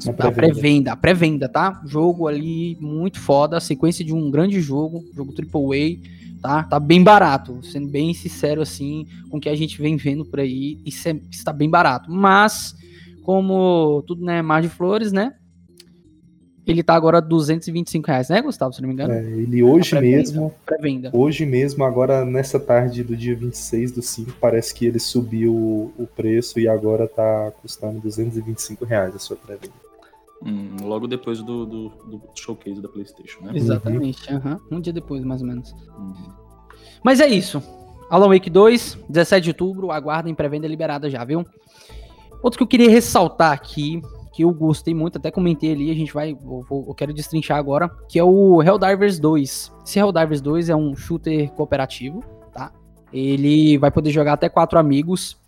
[0.09, 0.33] A pré-venda.
[0.35, 1.81] pré-venda, a pré-venda, tá?
[1.87, 5.99] Jogo ali muito foda, sequência de um grande jogo, jogo AAA,
[6.41, 6.63] tá?
[6.65, 10.41] Tá bem barato, sendo bem sincero assim, com o que a gente vem vendo por
[10.41, 12.11] aí, isso é- está bem barato.
[12.11, 12.75] Mas,
[13.23, 15.35] como tudo né, mar de flores, né?
[16.67, 19.13] Ele tá agora 225 reais, né, Gustavo, se não me engano?
[19.13, 20.17] É, ele hoje A pré-venda.
[20.19, 21.11] mesmo, Pré-venda.
[21.13, 25.53] hoje mesmo, agora nessa tarde do dia 26 do 5, parece que ele subiu
[25.99, 29.75] o preço e agora tá custando 225 reais a sua pré-venda.
[30.45, 33.53] Hum, logo depois do, do, do, showcase da PlayStation, né?
[33.55, 34.79] Exatamente, uhum.
[34.79, 35.73] um dia depois, mais ou menos.
[35.99, 36.33] Uhum.
[37.05, 37.63] Mas é isso.
[38.09, 41.45] Alan Wake 2, 17 de outubro, aguardem pré-venda liberada já, viu?
[42.43, 44.01] Outro que eu queria ressaltar aqui,
[44.33, 47.89] que eu gostei muito, até comentei ali, a gente vai, eu, eu quero destrinchar agora,
[48.09, 49.73] que é o Helldivers 2.
[49.85, 52.73] Esse Helldivers 2 é um shooter cooperativo, tá?
[53.13, 55.39] Ele vai poder jogar até quatro amigos.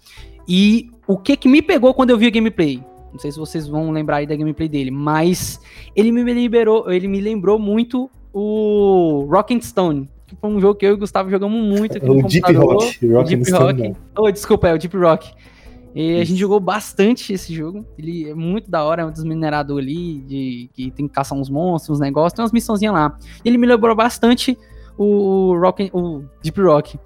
[0.46, 2.84] E o que que me pegou quando eu vi a gameplay?
[3.12, 5.60] Não sei se vocês vão lembrar aí da gameplay dele, mas
[5.94, 10.86] ele me liberou, ele me lembrou muito o Rocking Stone, que foi um jogo que
[10.86, 13.96] eu e o Gustavo jogamos muito aqui o no Deep Rock, o Deep Rock.
[14.16, 15.32] Oh, desculpa, é o Deep Rock.
[15.94, 17.84] E a gente jogou bastante esse jogo.
[17.98, 21.50] Ele é muito da hora, é um desminerador ali, de, que tem que caçar uns
[21.50, 23.18] monstros, uns negócios, tem umas missãozinhas lá.
[23.44, 24.56] E ele me lembrou bastante
[24.96, 26.98] o, Rock, o Deep Rock.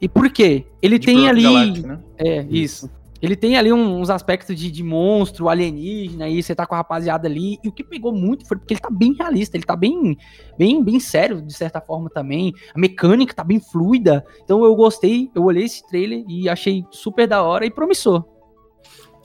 [0.00, 0.66] E por quê?
[0.82, 1.42] Ele Deep tem Rock ali.
[1.42, 1.98] Galactic, né?
[2.18, 2.86] É, isso.
[2.86, 2.90] isso.
[3.20, 7.26] Ele tem ali uns aspectos de, de monstro, alienígena, e você tá com a rapaziada
[7.26, 7.58] ali.
[7.62, 10.16] E o que pegou muito foi porque ele tá bem realista, ele tá bem,
[10.58, 12.52] bem, bem sério, de certa forma também.
[12.74, 14.24] A mecânica tá bem fluida.
[14.44, 18.24] Então eu gostei, eu olhei esse trailer e achei super da hora e promissor.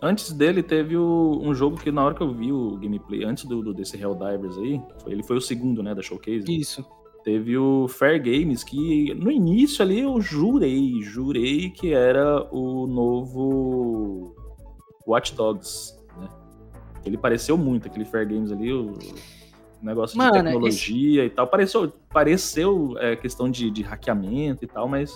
[0.02, 3.46] Antes dele teve o, um jogo que na hora que eu vi o gameplay, antes
[3.46, 6.46] do, do desse Helldivers aí, foi, ele foi o segundo, né, da Showcase.
[6.50, 6.84] Isso.
[7.24, 14.36] Teve o Fair Games, que no início ali eu jurei, jurei que era o novo
[15.06, 16.28] Watch Dogs, né?
[17.06, 18.96] Ele pareceu muito, aquele Fair Games ali, o
[19.86, 21.32] negócio Mano, de tecnologia esse...
[21.32, 21.48] e tal.
[21.48, 25.12] Pareceu, pareceu é, questão de, de hackeamento e tal, mas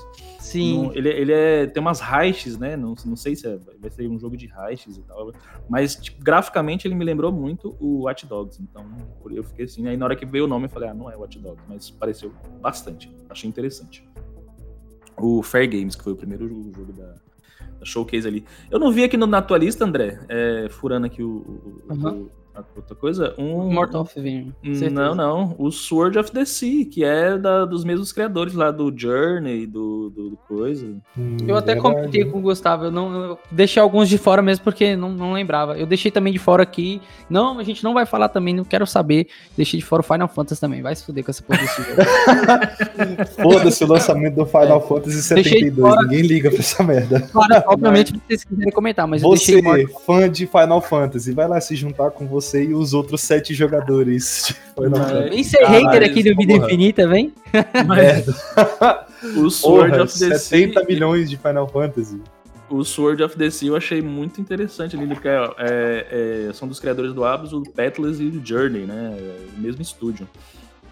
[0.46, 0.84] Sim.
[0.84, 2.78] Não, ele, ele é, tem umas heists, né?
[2.78, 5.32] Não, não sei se é, vai ser um jogo de heists e tal,
[5.68, 8.86] mas tipo, graficamente ele me lembrou muito o Watch Dogs, então
[9.32, 9.88] eu fiquei assim.
[9.88, 11.90] Aí na hora que veio o nome eu falei, ah, não é Watch Dogs, mas
[11.90, 14.08] pareceu bastante, achei interessante.
[15.18, 17.16] O Fair Games, que foi o primeiro jogo da,
[17.80, 18.46] da Showcase ali.
[18.70, 22.22] Eu não vi aqui no, na tua lista, André, é, furando aqui o, o, uhum.
[22.24, 22.45] o
[22.76, 23.34] outra coisa?
[23.38, 23.72] Um.
[23.72, 24.52] Mortal of Venom.
[24.92, 25.56] Não, não.
[25.58, 30.10] O Sword of the Sea, que é da, dos mesmos criadores lá do Journey, do,
[30.10, 30.86] do, do coisa.
[31.18, 31.96] Hum, eu até verdade.
[31.96, 32.86] comentei com o Gustavo.
[32.86, 35.78] Eu não eu deixei alguns de fora mesmo porque não, não lembrava.
[35.78, 37.02] Eu deixei também de fora aqui.
[37.30, 39.28] Não, a gente não vai falar também, não quero saber.
[39.58, 40.82] Deixei de fora o Final Fantasy também.
[40.82, 42.02] Vai se fuder com essa porra desse jogo.
[43.42, 44.88] Foda-se o lançamento do Final é.
[44.88, 45.96] Fantasy 72.
[46.04, 47.22] Ninguém liga pra essa merda.
[47.22, 49.86] Claro, obviamente, vocês quiserem comentar, mas você, eu deixei.
[49.86, 53.22] Você, fã de Final Fantasy, vai lá se juntar com você você e os outros
[53.22, 54.56] sete jogadores.
[55.30, 57.34] Vem ser hater aqui do Vida Infinita, vem?
[57.88, 58.28] Mas...
[59.38, 60.86] o Sword Porra, of the 70 sea...
[60.88, 62.22] milhões de Final Fantasy.
[62.70, 66.68] O Sword of the Sea eu achei muito interessante ali, porque é, é, é, são
[66.68, 69.16] dos criadores do Abus, o Petless e o Journey, né?
[69.56, 70.28] O mesmo estúdio.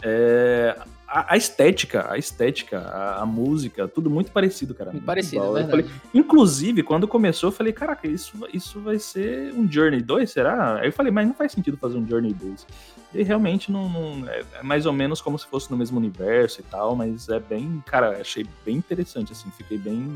[0.01, 0.77] É,
[1.13, 4.91] a, a, estética, a estética, a, a, música, tudo muito parecido, cara.
[4.91, 9.71] Muito parecido, é falei, Inclusive, quando começou, eu falei, caraca, isso, isso vai ser um
[9.71, 10.79] Journey 2, será?
[10.79, 12.65] Aí eu falei, mas não faz sentido fazer um Journey 2.
[13.13, 16.61] E realmente não, não é, é, mais ou menos como se fosse no mesmo universo
[16.61, 20.15] e tal, mas é bem, cara, achei bem interessante, assim, fiquei bem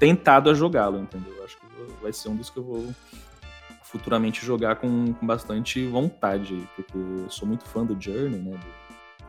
[0.00, 1.44] tentado a jogá-lo, entendeu?
[1.44, 1.66] Acho que
[2.02, 2.92] vai ser um dos que eu vou
[3.84, 8.50] futuramente jogar com, com bastante vontade, porque eu sou muito fã do Journey, né?
[8.50, 8.83] Do,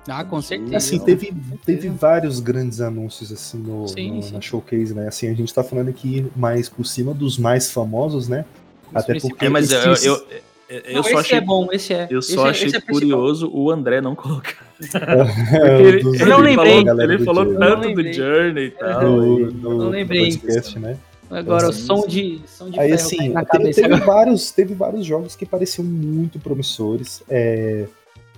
[0.07, 0.77] ah, com certeza.
[0.77, 1.33] Assim, teve,
[1.65, 4.33] teve vários grandes anúncios assim no, sim, no sim.
[4.33, 5.07] na showcase, né?
[5.07, 8.45] Assim, a gente tá falando aqui mais por cima dos mais famosos, né?
[8.91, 9.45] Os Até porque.
[9.45, 10.27] É, mas eu, eu,
[10.69, 11.37] eu, eu não, só achei.
[11.37, 12.07] é bom, esse é.
[12.09, 14.65] Eu só esse achei é, é curioso o André não colocar.
[15.79, 16.85] ele, eu não lembrei.
[16.85, 19.01] Falou, ele falou tanto do Journey e tal.
[19.01, 20.37] Do, do, não lembrei.
[20.37, 20.97] Podcast, né?
[21.31, 25.45] Agora, o som de, som de Aí, assim, teve, teve vários, teve vários jogos que
[25.45, 27.23] pareciam muito promissores.
[27.27, 27.87] É,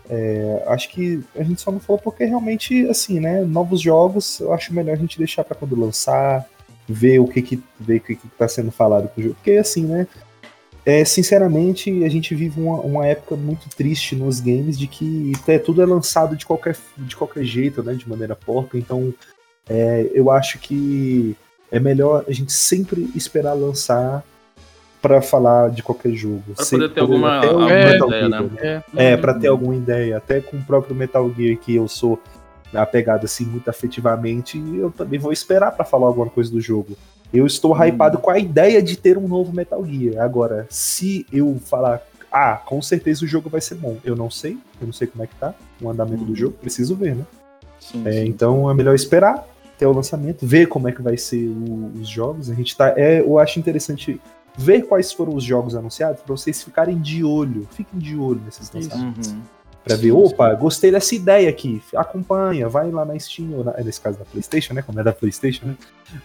[0.09, 3.41] é, acho que a gente só não falou porque realmente, assim, né?
[3.41, 6.45] Novos jogos, eu acho melhor a gente deixar para quando lançar,
[6.87, 9.35] ver o que que, ver o que, que tá sendo falado com o jogo.
[9.35, 10.07] Porque, assim, né?
[10.85, 15.59] É, sinceramente, a gente vive uma, uma época muito triste nos games de que é,
[15.59, 17.93] tudo é lançado de qualquer, de qualquer jeito, né?
[17.93, 18.77] De maneira porca.
[18.77, 19.13] Então,
[19.69, 21.35] é, eu acho que
[21.69, 24.23] é melhor a gente sempre esperar lançar
[25.01, 26.43] para falar de qualquer jogo.
[26.55, 28.83] Pra poder ter alguma, alguma é, ideia, Gear, né?
[28.95, 30.17] É, é para ter alguma ideia.
[30.17, 32.19] Até com o próprio Metal Gear, que eu sou
[32.73, 36.97] apegado assim muito afetivamente, eu também vou esperar para falar alguma coisa do jogo.
[37.33, 37.83] Eu estou hum.
[37.83, 40.23] hypado com a ideia de ter um novo Metal Gear.
[40.23, 44.57] Agora, se eu falar, ah, com certeza o jogo vai ser bom, eu não sei,
[44.79, 46.27] eu não sei como é que tá o andamento hum.
[46.27, 47.25] do jogo, preciso ver, né?
[47.79, 48.25] Sim, é, sim.
[48.25, 52.09] Então é melhor esperar até o lançamento, ver como é que vai ser o, os
[52.09, 52.49] jogos.
[52.49, 54.19] A gente tá, é, eu acho interessante
[54.57, 57.67] ver quais foram os jogos anunciados para vocês ficarem de olho.
[57.71, 59.29] Fiquem de olho nesses lançamentos.
[59.29, 59.41] Uhum.
[59.83, 61.81] Pra ver, opa, gostei dessa ideia aqui.
[61.95, 64.81] Acompanha, vai lá na Steam, ou na, nesse caso da PlayStation, né?
[64.81, 65.75] Como é da PlayStation, né?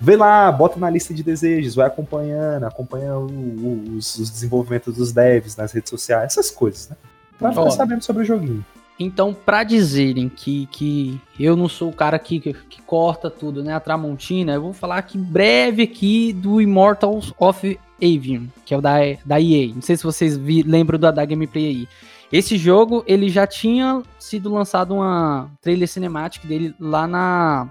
[0.01, 4.97] Vê lá, bota na lista de desejos, vai acompanhando, acompanha o, o, os, os, desenvolvimentos
[4.97, 6.97] dos devs nas redes sociais, essas coisas, né?
[7.39, 8.65] Pra ficar sabendo sobre o joguinho.
[8.99, 13.63] Então, pra dizerem que, que eu não sou o cara aqui que, que corta tudo,
[13.63, 13.75] né?
[13.75, 18.81] A Tramontina, eu vou falar aqui breve aqui do Immortals of Avium, que é o
[18.81, 19.73] da, da EA.
[19.75, 21.89] Não sei se vocês vi, lembram da, da gameplay aí.
[22.33, 27.71] Esse jogo, ele já tinha sido lançado uma trailer cinemática dele lá na,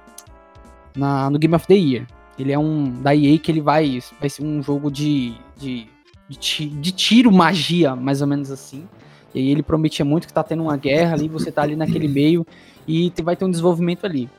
[0.95, 2.05] na no Game of the Year.
[2.37, 5.87] Ele é um da EA que ele vai vai ser um jogo de de,
[6.29, 8.87] de, de tiro magia, mais ou menos assim.
[9.33, 12.07] E aí ele prometia muito que tá tendo uma guerra ali, você tá ali naquele
[12.07, 12.45] meio
[12.87, 14.29] e vai ter um desenvolvimento ali.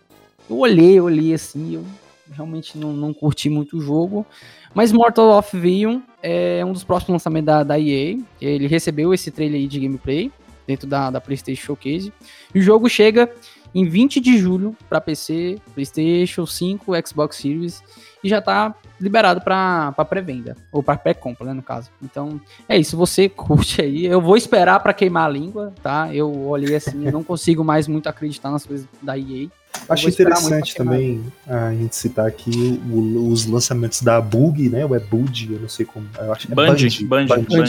[0.48, 1.84] Eu olhei, olhei assim, eu
[2.30, 4.26] realmente não, não curti muito o jogo.
[4.74, 8.18] Mas Mortal of Vion é um dos próximos lançamentos da, da EA.
[8.40, 10.30] Ele recebeu esse trailer aí de gameplay
[10.66, 12.12] dentro da, da PlayStation Showcase.
[12.54, 13.30] E o jogo chega
[13.74, 17.82] em 20 de julho para PC, PlayStation 5, Xbox Series
[18.22, 21.90] e já tá liberado para pré-venda ou para pré-compra, né, no caso.
[22.00, 24.06] Então, é isso, você curte aí.
[24.06, 26.14] Eu vou esperar para queimar a língua, tá?
[26.14, 29.48] Eu olhei assim, eu não consigo mais muito acreditar nas coisas da EA.
[29.88, 34.84] Acho interessante também a gente citar aqui o- os lançamentos da Bug, né?
[34.84, 36.06] Ou é Bud, eu não sei como.
[36.18, 36.66] Eu acho que é Band,
[37.06, 37.64] Band, Band, Band.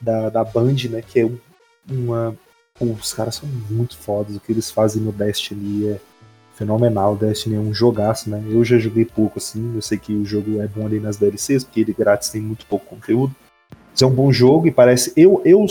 [0.00, 1.02] Da, da Band, né?
[1.06, 1.38] Que é um-
[1.90, 2.34] uma.
[2.78, 4.36] Pô, os caras são muito fodas.
[4.36, 6.00] O que eles fazem no Destiny é
[6.56, 7.14] fenomenal.
[7.14, 8.42] O Destiny é um jogaço, né?
[8.48, 9.72] Eu já joguei pouco, assim.
[9.74, 12.66] Eu sei que o jogo é bom ali nas DLCs, porque ele grátis tem muito
[12.66, 13.34] pouco conteúdo.
[13.92, 15.12] Mas é um bom jogo e parece.
[15.16, 15.64] Eu, eu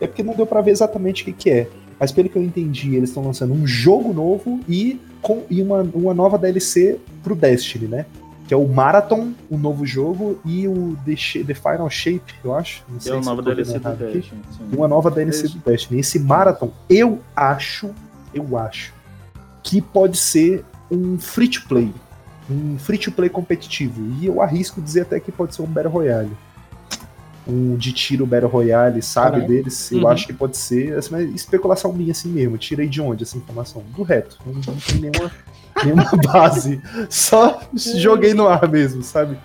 [0.00, 1.68] É porque não deu pra ver exatamente o que, que é.
[2.00, 5.82] Mas pelo que eu entendi, eles estão lançando um jogo novo e, com, e uma,
[5.92, 8.06] uma nova DLC pro Destiny, né?
[8.48, 12.82] Que é o Marathon, o novo jogo, e o The, The Final Shape, eu acho.
[12.88, 14.12] Não É sei o se novo eu tô vendo DLC do.
[14.12, 14.40] Destiny.
[14.72, 16.00] Uma nova DLC do Destiny.
[16.00, 17.90] Esse Marathon, eu acho,
[18.34, 18.94] eu acho,
[19.62, 21.92] que pode ser um free to play.
[22.50, 24.02] Um free to play competitivo.
[24.20, 26.30] E eu arrisco dizer até que pode ser um Battle Royale.
[27.46, 29.48] Um de tiro Battle Royale, sabe, Caralho.
[29.48, 29.90] deles.
[29.90, 30.08] Eu Uhum.
[30.08, 30.94] acho que pode ser.
[30.96, 32.58] Assim, mas especulação minha assim mesmo.
[32.58, 33.82] Tirei de onde essa informação?
[33.96, 34.38] Do reto.
[34.46, 35.30] Não, não tem nenhuma,
[35.84, 36.80] nenhuma base.
[37.08, 39.38] Só joguei no ar mesmo, sabe?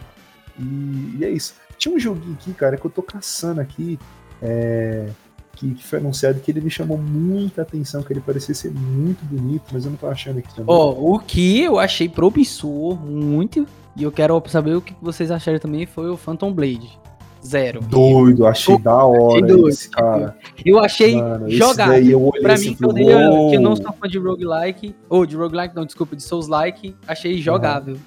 [0.59, 1.55] E, e é isso.
[1.77, 3.97] Tinha um joguinho aqui, cara, que eu tô caçando aqui.
[4.41, 5.07] É,
[5.53, 9.23] que, que foi anunciado que ele me chamou muita atenção, que ele parecia ser muito
[9.25, 10.65] bonito, mas eu não tô achando aqui também.
[10.67, 15.57] Ó, o que eu achei promissor muito, e eu quero saber o que vocês acharam
[15.57, 16.99] também, foi o Phantom Blade.
[17.45, 17.79] Zero.
[17.81, 19.69] Doido, achei da hora doido.
[19.69, 20.35] esse cara.
[20.65, 21.89] Eu achei Mano, jogado.
[21.89, 24.95] daí eu olhei Pra assim, mim, que eu, que eu não sou fã de roguelike,
[25.07, 27.97] ou de roguelike, não, desculpa, de Souls-like, achei jogável.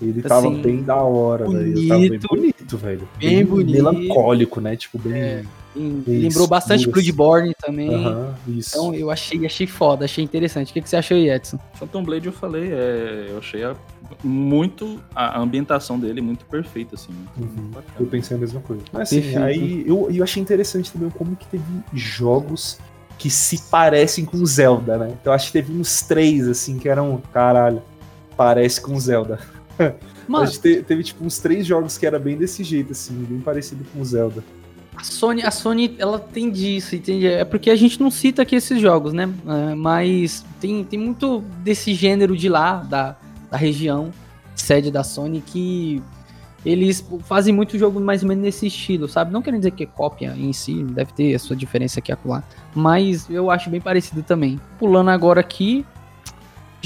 [0.00, 1.78] Ele tava assim, bem da hora, velho.
[1.78, 2.28] Ele tava bem bonito.
[2.28, 3.08] bonito, velho.
[3.18, 3.72] Bem bonito.
[3.82, 4.76] Melancólico, né?
[4.76, 5.12] Tipo, bem.
[5.22, 5.44] É.
[5.78, 7.94] Isso, lembrou bastante duro, Bloodborne também.
[7.94, 8.70] Aham, isso.
[8.70, 10.70] Então eu achei, achei foda, achei interessante.
[10.70, 11.58] O que, que você achou aí, Edson?
[11.74, 13.76] Phantom Blade eu falei, é, eu achei a-
[14.24, 17.12] muito a ambientação dele muito perfeita, assim.
[17.36, 17.70] Muito Uhum.
[18.00, 18.82] Eu pensei a mesma coisa.
[18.92, 19.42] Mas assim, Perfeito.
[19.42, 22.78] aí eu, eu achei interessante também como que teve jogos
[23.18, 25.14] que se parecem com Zelda, né?
[25.20, 27.82] Então acho que teve uns três, assim, que eram, caralho,
[28.36, 29.38] parece com Zelda.
[30.28, 33.14] Mano, Acho que te- teve, tipo, uns três jogos que era bem desse jeito, assim,
[33.28, 34.42] bem parecido com Zelda.
[34.96, 37.26] a Sony, a Sony, ela tem disso, entende?
[37.26, 39.32] É porque a gente não cita aqui esses jogos, né?
[39.46, 43.16] É, mas tem, tem muito desse gênero de lá, da,
[43.50, 44.10] da região,
[44.54, 46.02] sede da Sony, que
[46.64, 49.32] eles fazem muito jogo mais ou menos nesse estilo, sabe?
[49.32, 52.14] Não querendo dizer que é cópia em si, deve ter a sua diferença aqui e
[52.14, 52.42] acolá,
[52.74, 54.60] mas eu acho bem parecido também.
[54.78, 55.86] Pulando agora aqui,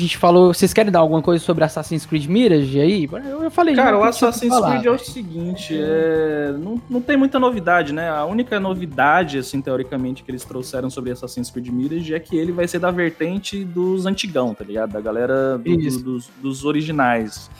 [0.00, 3.08] a gente falou, vocês querem dar alguma coisa sobre Assassin's Creed Mirage aí?
[3.28, 3.74] Eu, falei.
[3.74, 8.08] Cara, o Assassin's falar, Creed é o seguinte, é, não, não tem muita novidade, né?
[8.08, 12.52] A única novidade, assim, teoricamente, que eles trouxeram sobre Assassin's Creed Mirage é que ele
[12.52, 14.92] vai ser da vertente dos antigão, tá ligado?
[14.92, 17.50] Da galera do- dos, dos originais.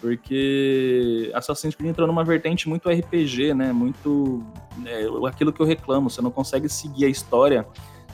[0.00, 3.72] Porque Assassin's Creed entrou numa vertente muito RPG, né?
[3.72, 4.42] Muito.
[4.86, 7.66] é, aquilo que eu reclamo, você não consegue seguir a história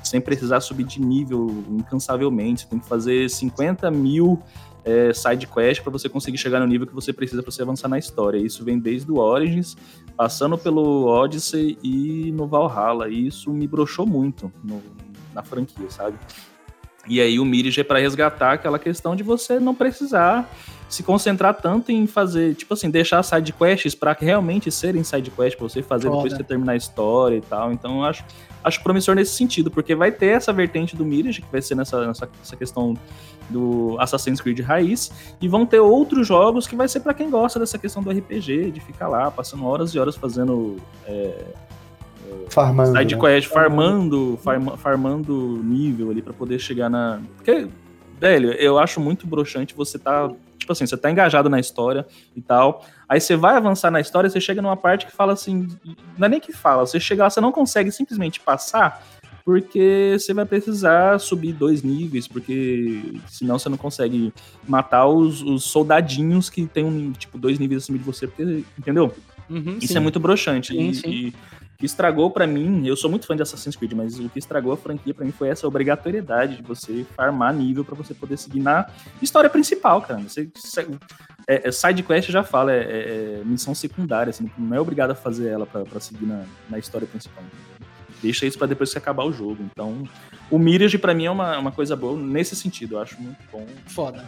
[0.05, 2.63] sem precisar subir de nível incansavelmente.
[2.63, 4.41] Você tem que fazer 50 mil
[4.85, 7.89] é, side quest para você conseguir chegar no nível que você precisa para você avançar
[7.89, 8.37] na história.
[8.39, 9.77] Isso vem desde o Origins,
[10.17, 13.09] passando pelo Odyssey e no Valhalla.
[13.09, 14.83] E isso me broxou muito no-
[15.35, 16.17] na franquia, sabe?
[17.09, 20.49] E aí o Mirage é para resgatar aquela questão de você não precisar
[20.89, 25.55] se concentrar tanto em fazer, tipo assim, deixar side quests para realmente serem side quests
[25.57, 26.37] para você fazer depois Foda.
[26.37, 27.73] que você terminar a história e tal.
[27.73, 28.25] Então eu acho
[28.65, 32.07] acho promissor nesse sentido, porque vai ter essa vertente do Mirage, que vai ser nessa,
[32.07, 32.97] nessa, nessa questão
[33.51, 37.61] do Assassin's Creed raiz, e vão ter outros jogos que vai ser para quem gosta
[37.61, 40.79] dessa questão do RPG, de ficar lá, passando horas e horas fazendo
[42.49, 42.97] Farmando.
[42.97, 43.21] side né?
[43.21, 47.21] quest, farmando, farma- farmando nível ali para poder chegar na.
[47.37, 47.69] Porque,
[48.19, 50.31] velho, eu acho muito broxante você tá.
[50.59, 52.85] Tipo assim, você tá engajado na história e tal.
[53.09, 55.69] Aí você vai avançar na história, você chega numa parte que fala assim.
[56.17, 59.03] Não é nem que fala, você chega lá, você não consegue simplesmente passar.
[59.45, 64.33] porque você vai precisar subir dois níveis, porque senão você não consegue
[64.67, 69.15] matar os, os soldadinhos que tem um, tipo, dois níveis acima de você, porque, entendeu?
[69.51, 69.99] Uhum, Isso sim.
[69.99, 70.73] é muito broxante.
[70.73, 71.11] Sim, e, sim.
[71.11, 71.35] e
[71.79, 74.73] que estragou pra mim, eu sou muito fã de Assassin's Creed, mas o que estragou
[74.73, 78.61] a franquia pra mim foi essa obrigatoriedade de você farmar nível pra você poder seguir
[78.61, 78.87] na
[79.21, 80.21] história principal, cara.
[80.21, 80.49] Você,
[81.49, 85.11] é, é, side quest já fala, é, é- é missão secundária, você não é obrigado
[85.11, 87.43] a fazer ela pra seguir na, na história principal.
[88.23, 89.59] Deixa isso pra depois que acabar o jogo.
[89.71, 90.09] Então,
[90.51, 93.67] o Mirage pra mim é uma, uma coisa boa nesse sentido, eu acho muito bom.
[93.87, 94.27] Foda.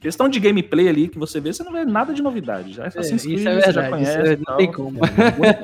[0.00, 2.72] Questão de gameplay ali que você vê, você não vê nada de novidade.
[2.74, 4.02] Já Assassin's isso Creed, é você já verdade.
[4.04, 4.32] Isso conhece.
[4.32, 5.00] é- não tem como.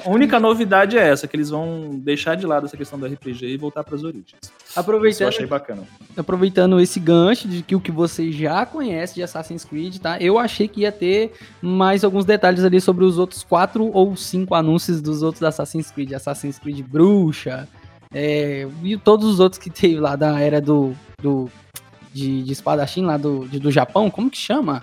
[0.05, 3.47] A única novidade é essa, que eles vão deixar de lado essa questão do RPG
[3.47, 4.27] e voltar para as origens.
[4.42, 5.83] Isso eu Aproveitando, achei bacana.
[6.16, 10.18] aproveitando esse gancho de que o que você já conhece de Assassin's Creed, tá?
[10.20, 14.55] Eu achei que ia ter mais alguns detalhes ali sobre os outros quatro ou cinco
[14.55, 16.12] anúncios dos outros Assassin's Creed.
[16.12, 17.68] Assassin's Creed Bruxa,
[18.12, 21.49] é, e todos os outros que teve lá da era do, do
[22.14, 24.83] de, de espadachim lá do, de- do Japão, como que chama?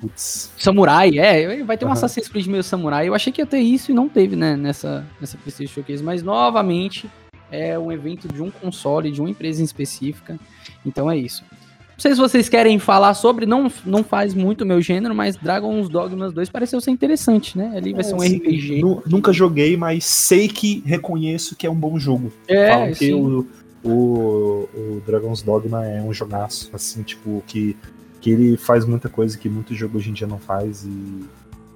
[0.00, 0.50] Putz.
[0.58, 1.94] Samurai, é, vai ter um Aham.
[1.94, 3.08] Assassin's Creed meio samurai.
[3.08, 6.02] Eu achei que ia ter isso e não teve, né, nessa, nessa PlayStation Showcase.
[6.02, 7.08] Mas, novamente,
[7.50, 10.38] é um evento de um console, de uma empresa em específica.
[10.84, 11.42] Então é isso.
[11.50, 15.34] Não sei se vocês querem falar sobre, não, não faz muito o meu gênero, mas
[15.34, 17.72] Dragon's Dogmas 2 pareceu ser interessante, né?
[17.74, 18.82] Ali vai ser um É, assim, RPG.
[18.82, 22.30] nu- nunca joguei, mas sei que reconheço que é um bom jogo.
[22.46, 23.14] É, Falam que sim.
[23.14, 23.46] o,
[23.88, 27.76] o, o Dragon's Dogma é um jogaço, assim, tipo, que,
[28.20, 31.24] que ele faz muita coisa que muito jogo hoje em dia não faz e,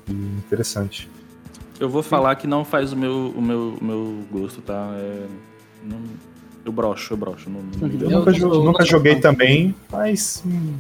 [0.09, 1.09] e interessante.
[1.79, 4.93] Eu vou falar que não faz o meu, o meu, o meu gosto, tá?
[4.97, 5.27] É,
[5.85, 6.03] não-
[6.63, 7.49] eu broxo, eu broxo.
[7.49, 8.11] Não, não Eu.
[8.11, 9.21] Eu nunca, não nunca não joguei fã.
[9.23, 10.75] também, mas hum,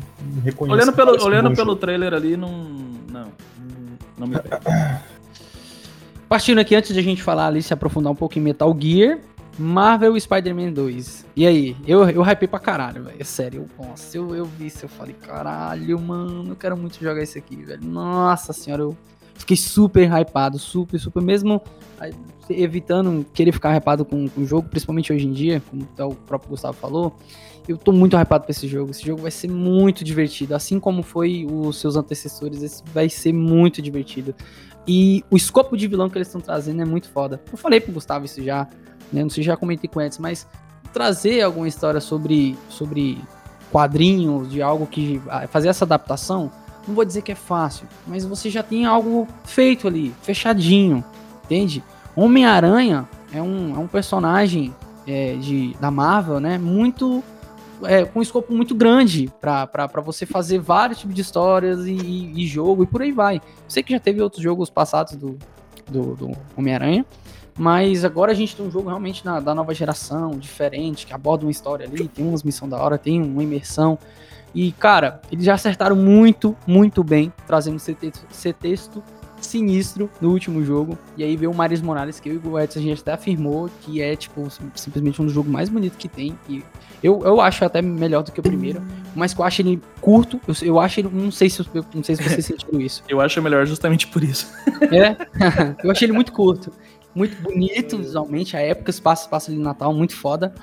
[0.44, 0.74] reconheço.
[0.76, 1.76] olhando pelo, um olhando pelo jogo.
[1.76, 2.52] trailer ali, não.
[3.10, 3.28] Não.
[4.18, 4.60] Não me pega.
[6.28, 9.18] Partindo aqui, antes de a gente falar ali, se aprofundar um pouco em Metal Gear,
[9.60, 11.26] Marvel Spider-Man 2.
[11.36, 11.76] E aí?
[11.86, 13.16] Eu, eu hypei pra caralho, velho.
[13.20, 13.66] É sério.
[13.78, 17.36] Eu, nossa, eu, eu vi isso, eu falei, caralho, mano, eu quero muito jogar isso
[17.36, 17.84] aqui, velho.
[17.84, 18.96] Nossa senhora, eu
[19.34, 21.22] fiquei super hypado, super, super.
[21.22, 21.62] Mesmo
[22.48, 26.14] evitando querer ficar hypado com, com o jogo, principalmente hoje em dia, como até o
[26.14, 27.14] próprio Gustavo falou.
[27.68, 28.90] Eu tô muito hypado pra esse jogo.
[28.90, 30.54] Esse jogo vai ser muito divertido.
[30.54, 34.34] Assim como foi os seus antecessores, esse vai ser muito divertido.
[34.88, 37.40] E o escopo de vilão que eles estão trazendo é muito foda.
[37.52, 38.66] Eu falei pro Gustavo isso já,
[39.12, 39.22] né?
[39.22, 40.46] Não sei se já comentei com eles, mas
[40.92, 43.18] trazer alguma história sobre, sobre
[43.70, 45.20] quadrinhos, de algo que.
[45.50, 46.50] fazer essa adaptação,
[46.86, 51.04] não vou dizer que é fácil, mas você já tem algo feito ali, fechadinho,
[51.44, 51.82] entende?
[52.16, 54.74] Homem-Aranha é um, é um personagem
[55.06, 56.58] é, de, da Marvel, né?
[56.58, 57.22] Muito.
[57.84, 62.42] é, com um escopo muito grande para você fazer vários tipos de histórias e, e-
[62.42, 63.40] e jogo e por aí vai.
[63.68, 65.38] Sei que já teve outros jogos passados do,
[65.88, 67.06] do, do Homem-Aranha,
[67.58, 71.44] mas agora a gente tem um jogo realmente na- da nova geração, diferente, que aborda
[71.44, 73.98] uma história ali, tem umas missões da hora, tem uma imersão.
[74.54, 79.02] E, cara, eles já acertaram muito, muito bem, trazendo esse texto, esse texto
[79.40, 80.98] sinistro no último jogo.
[81.16, 83.70] E aí veio o Maris Morales, que eu e o Edson a gente até afirmou
[83.80, 86.38] que é, tipo, sim- simplesmente um dos jogos mais bonitos que tem.
[86.48, 86.62] E
[87.02, 88.82] eu, eu acho até melhor do que o primeiro,
[89.14, 90.38] mas que eu acho ele curto.
[90.46, 91.08] Eu, eu acho ele.
[91.10, 93.02] Não sei se, eu- não sei se vocês sentiram isso.
[93.08, 94.46] Eu acho melhor justamente por isso.
[94.92, 95.16] É.
[95.82, 96.70] eu achei ele muito curto.
[97.14, 98.56] Muito bonito visualmente.
[98.56, 100.54] A época, passa ali no Natal, muito foda.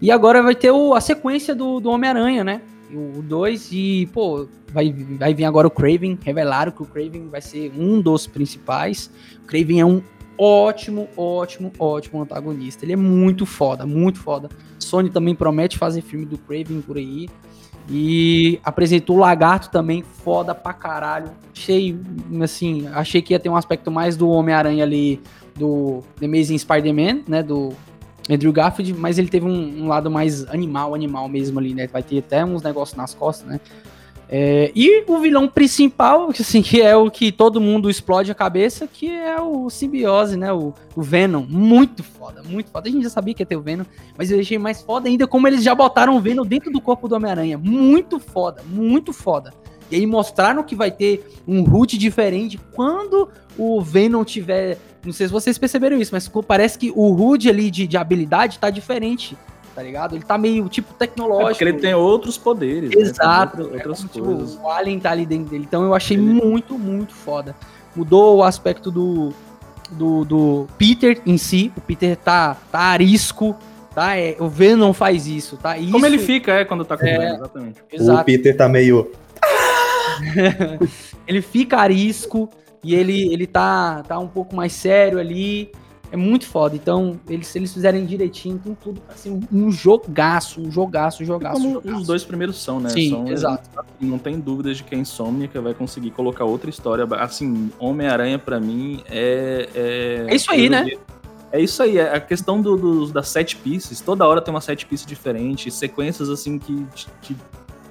[0.00, 2.62] E agora vai ter o- a sequência do, do Homem-Aranha, né?
[2.92, 6.18] O 2 e, pô, vai, vai vir agora o Craven.
[6.24, 9.10] Revelaram que o Craven vai ser um dos principais.
[9.44, 10.02] O Craven é um
[10.38, 12.84] ótimo, ótimo, ótimo antagonista.
[12.84, 14.48] Ele é muito foda, muito foda.
[14.78, 17.28] Sony também promete fazer filme do Craven por aí.
[17.88, 21.30] E apresentou o Lagarto também, foda pra caralho.
[21.54, 21.98] Achei,
[22.42, 25.20] assim, achei que ia ter um aspecto mais do Homem-Aranha ali,
[25.56, 27.72] do The Amazing Spider-Man, né, do
[28.28, 32.02] Andrew Garfield, mas ele teve um, um lado mais animal, animal mesmo ali, né, vai
[32.02, 33.60] ter até uns negócios nas costas, né.
[34.32, 38.86] É, e o vilão principal, assim, que é o que todo mundo explode a cabeça,
[38.86, 40.52] que é o simbiose, né?
[40.52, 41.44] O, o Venom.
[41.48, 42.88] Muito foda, muito foda.
[42.88, 43.84] A gente já sabia que ia ter o Venom,
[44.16, 47.08] mas eu achei mais foda ainda como eles já botaram o Venom dentro do corpo
[47.08, 47.58] do Homem-Aranha.
[47.58, 49.52] Muito foda, muito foda.
[49.90, 53.28] E aí mostraram que vai ter um root diferente quando
[53.58, 54.78] o Venom tiver.
[55.04, 58.58] Não sei se vocês perceberam isso, mas parece que o HUD ali de, de habilidade
[58.58, 59.36] tá diferente,
[59.74, 60.14] tá ligado?
[60.14, 61.48] Ele tá meio tipo É tecnológico.
[61.50, 62.90] porque ele tem outros poderes.
[62.90, 62.96] né?
[63.02, 63.62] Exato.
[63.62, 64.50] Outra- outras é como, coisas.
[64.52, 65.64] Tipo, o Alien tá ali dentro dele.
[65.66, 67.56] Então eu achei Ele- muito, muito foda.
[67.96, 69.32] Mudou o aspecto do,
[69.90, 71.72] do, do Peter em si.
[71.76, 73.56] O Peter tá, tá arisco,
[73.94, 74.16] tá?
[74.16, 75.76] É, o Venom faz isso, tá?
[75.78, 77.14] Isso, Como ele fica, é, quando tá com É.
[77.16, 77.80] ele, exatamente.
[77.98, 78.24] O.
[78.24, 79.10] Peter tá meio.
[81.26, 82.48] ele fica arisco
[82.82, 85.70] e ele, ele tá, tá um pouco mais sério ali.
[86.12, 86.74] É muito foda.
[86.74, 91.26] Então, eles, se eles fizerem direitinho, tem tudo pra ser um, jogaço, um jogaço, um
[91.26, 91.62] jogaço.
[91.62, 91.96] Jogaço.
[91.96, 92.88] os dois primeiros são, né?
[92.88, 93.70] Sim, são, exato.
[94.00, 97.06] Não tem dúvidas de que a Insomniac vai conseguir colocar outra história.
[97.12, 99.68] Assim, Homem-Aranha pra mim é...
[99.72, 100.90] É, É isso aí, né?
[101.52, 104.00] É isso aí, é a questão do, dos- das set pieces.
[104.00, 107.36] Toda hora tem uma set piece diferente, sequências assim que te, te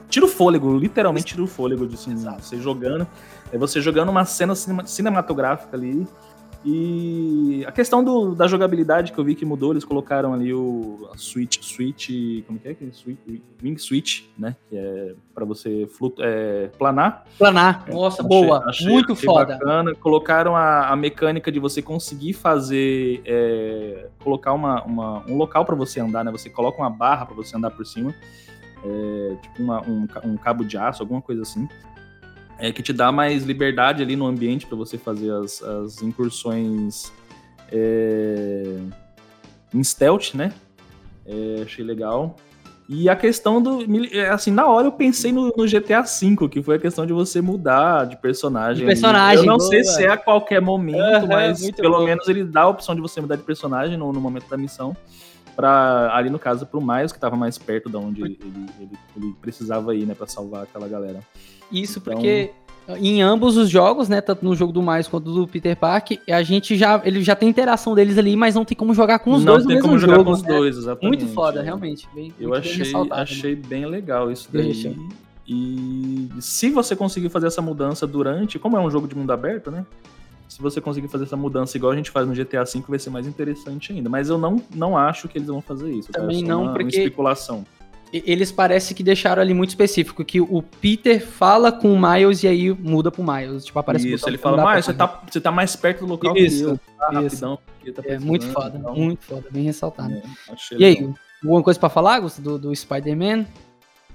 [0.10, 3.08] tira o fôlego, literalmente tira o fôlego de assim, você jogando.
[3.52, 6.06] É você jogando uma cena cinema- cinematográfica ali.
[6.66, 11.08] E a questão do- da jogabilidade que eu vi que mudou, eles colocaram ali o
[11.14, 12.10] a switch, switch,
[12.46, 12.74] como que é?
[12.74, 12.92] que é?
[12.92, 13.18] Switch,
[13.64, 14.58] wing switch, né?
[14.70, 17.24] Que é para você flutu, é, planar.
[17.38, 17.86] Planar.
[17.90, 18.64] Nossa, Achei- boa.
[18.68, 19.54] achei- muito achei foda.
[19.54, 19.96] Bacana.
[19.96, 23.22] Colocaram a, a mecânica de você conseguir fazer.
[23.26, 26.32] é, colocar uma, uma- um local para você andar, né?
[26.32, 28.14] Você coloca uma barra para você andar por cima.
[28.84, 31.68] É, tipo uma- um, um cabo de aço, alguma coisa assim.
[32.58, 37.12] É, que te dá mais liberdade ali no ambiente para você fazer as, as incursões
[37.72, 38.76] é,
[39.74, 40.52] em stealth, né?
[41.26, 42.36] É, achei legal.
[42.92, 43.86] E a questão do.
[44.12, 47.14] é, Assim, na hora eu pensei no, no GTA V, que foi a questão de
[47.14, 48.78] você mudar de personagem.
[48.80, 49.70] De personagem, Eu não boa.
[49.70, 52.06] sei se é a qualquer momento, Aham, mas pelo bom.
[52.06, 54.98] menos ele dá a opção de você mudar de personagem no, no momento da missão.
[55.60, 59.36] Pra, ali no caso, pro Miles, que tava mais perto da onde ele, ele, ele-
[59.42, 61.20] precisava ir, né, pra salvar aquela galera.
[61.70, 62.52] Isso Então- porque
[62.98, 66.42] em ambos os jogos, né, tanto no jogo do Miles quanto do Peter Parker, a
[66.44, 69.44] gente já ele já tem interação deles ali, mas não tem como jogar com os
[69.44, 70.26] não dois no tem mesmo como jogar jogo.
[70.26, 70.48] com os né?
[70.50, 71.20] dois, exatamente.
[71.24, 71.64] Muito foda, É.
[71.64, 72.08] realmente.
[72.16, 73.08] Bem, Eu muito bem achei, né?
[73.12, 74.72] achei bem legal isso daí.
[74.72, 74.96] achei.
[75.46, 79.70] E se você conseguir fazer essa mudança durante, como é um jogo de mundo aberto,
[79.72, 79.86] né?
[80.60, 83.10] Se você conseguir fazer essa mudança igual a gente faz no GTA V, vai ser
[83.10, 84.10] mais interessante ainda.
[84.10, 86.10] Mas eu não, não acho que eles vão fazer isso.
[86.14, 87.66] É Também só não, uma, porque- uma especulação.
[88.12, 92.48] Eles parecem que deixaram ali muito específico, que o Peter fala com o Miles e
[92.50, 93.64] aí muda pro Miles.
[93.64, 96.58] Tipo, aparece isso, ele fala, pra você tá, você tá mais perto do local Isso,
[96.66, 96.80] que eu.
[96.98, 97.36] Tá isso.
[97.46, 97.60] rapidão.
[97.96, 100.12] tá É muito foda, então, muito foda, bem ressaltado.
[100.14, 100.24] é,
[100.78, 101.10] E aí,
[101.42, 103.46] alguma coisa pra falar, Gusto, do, do Spider-Man?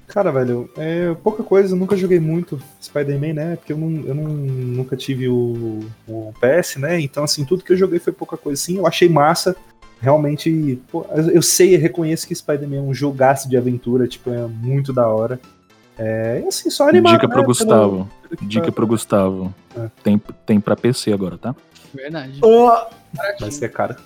[0.06, 3.56] Cara, velho, é pouca coisa, eu nunca joguei muito Spider-Man, né?
[3.56, 7.00] Porque eu, não, eu não, nunca tive o, o PS, né?
[7.00, 8.78] Então, assim, tudo que eu joguei foi pouca coisa assim.
[8.78, 9.56] Eu achei massa.
[10.00, 14.46] Realmente, pô, eu sei, eu reconheço que Spider-Man é um jogaço de aventura, tipo, é
[14.46, 15.40] muito da hora.
[15.96, 18.10] É, e assim, só animado, Dica né, pro Gustavo.
[18.28, 19.54] pelo Dica tá- pro Gustavo.
[19.76, 19.88] É.
[20.02, 21.54] Tem, tem pra PC agora, tá?
[21.94, 22.38] Verdade.
[23.40, 23.96] Mas é caro.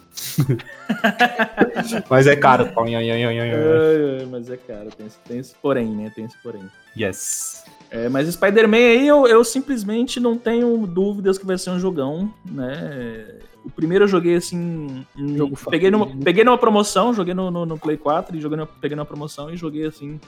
[2.11, 2.65] Mas é caro.
[2.79, 4.23] Ai, ai, ai, ai, ai, ai.
[4.23, 6.13] É, mas é cara, tem esse, tem esse porém, né?
[6.15, 6.63] Tem esse porém.
[6.97, 7.65] Yes.
[7.91, 12.33] É, mas Spider-Man aí eu, eu simplesmente não tenho dúvidas que vai ser um jogão,
[12.45, 13.39] né?
[13.65, 15.05] O primeiro eu joguei assim.
[15.17, 18.57] em- Jogo peguei, numa, peguei numa promoção, joguei no, no, no Play 4 e joguei
[18.57, 20.21] numa- peguei numa promoção e joguei assim.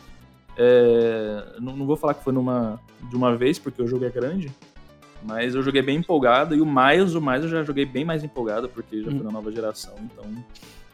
[0.56, 4.10] é, não, não vou falar que foi numa, de uma vez, porque o jogo é
[4.10, 4.50] grande.
[5.24, 6.54] Mas eu joguei bem empolgado.
[6.54, 9.16] E o Miles, o Miles eu já joguei bem mais empolgado, porque já Hum.
[9.16, 9.94] foi na nova geração.
[10.02, 10.24] Então.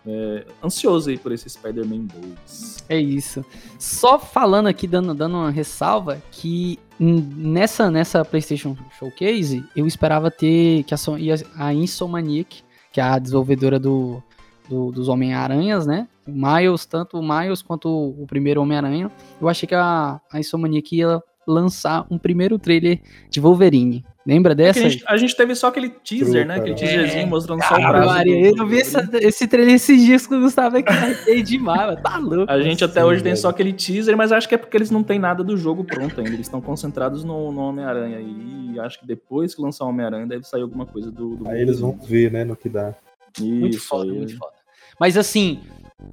[0.09, 2.85] é, ansioso aí por esse Spider-Man 2.
[2.89, 3.45] É isso.
[3.79, 10.85] Só falando aqui, dando, dando uma ressalva, que nessa, nessa PlayStation Showcase, eu esperava ter
[10.85, 10.95] que
[11.33, 12.63] a, a Insomniac,
[12.93, 14.23] que é a desenvolvedora do,
[14.69, 16.07] do- dos Homem-Aranhas, né?
[16.27, 19.11] O Miles, tanto o Miles quanto o, primeiro Homem-Aranha,
[19.41, 24.05] eu achei que a, a Insomniac ia lançar um primeiro trailer de Wolverine.
[24.27, 24.81] Lembra Porque dessa?
[24.87, 26.57] a, gente, a gente teve só aquele teaser, né?
[26.57, 27.27] Aquele teaserzinho É.
[27.27, 28.07] mostrando só o braço.
[28.09, 32.03] Maria, eu vi essa- esse trailer esses dias com o Gustavo aqui, arrepiei demais, mano,
[32.03, 32.51] tá louco.
[32.51, 33.41] A gente até Sim, hoje tem velho.
[33.41, 36.19] só aquele teaser, mas acho que é porque eles não têm nada do jogo pronto
[36.19, 36.31] ainda.
[36.35, 38.73] Eles estão concentrados no, no Homem-Aranha aí.
[38.75, 41.37] E acho que depois que lançar o Homem-Aranha deve sair alguma coisa do.
[41.37, 42.95] do Aí eles vão ver, né, no que dá.
[43.39, 44.17] Muito Isso foda, aí.
[44.19, 44.53] muito foda.
[44.99, 45.61] Mas assim,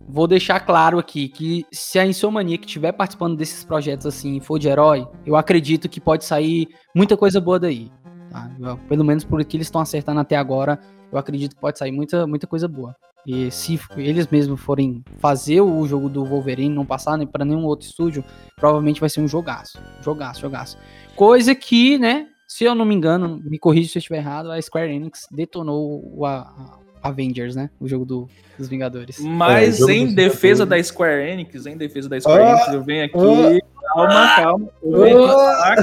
[0.07, 4.59] vou deixar claro aqui que se a Insomnia que estiver participando desses projetos assim for
[4.59, 7.89] de herói, eu acredito que pode sair muita coisa boa daí.
[8.33, 8.51] Tá?
[8.59, 10.79] Eu- Pelo menos por que eles estão acertando até agora,
[11.11, 12.95] eu acredito que pode sair muita, muita coisa boa.
[13.25, 17.63] E se eles mesmos forem fazer o jogo do Wolverine, não passar nem para nenhum
[17.63, 18.21] outro estúdio,
[18.57, 19.79] provavelmente vai ser um jogaço.
[20.01, 20.77] Jogaço, jogaço.
[21.15, 24.61] Coisa que, né, se eu não me engano, me corrija se eu estiver errado, a
[24.61, 27.69] Square Enix detonou o a- a- Avengers, né?
[27.79, 28.27] O jogo do-
[28.57, 29.19] dos Vingadores.
[29.19, 30.69] Mas É, em defesa Vingadores.
[30.69, 33.61] da Square Enix, em defesa da Square Ah, Enix, eu venho aqui.
[33.93, 34.67] Calma, calma.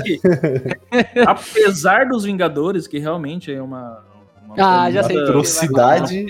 [0.03, 0.21] Que,
[1.27, 4.03] apesar dos Vingadores, que realmente é uma.
[4.47, 4.55] uma
[4.85, 5.19] Ah, já sei.
[5.19, 6.27] Atrocidade.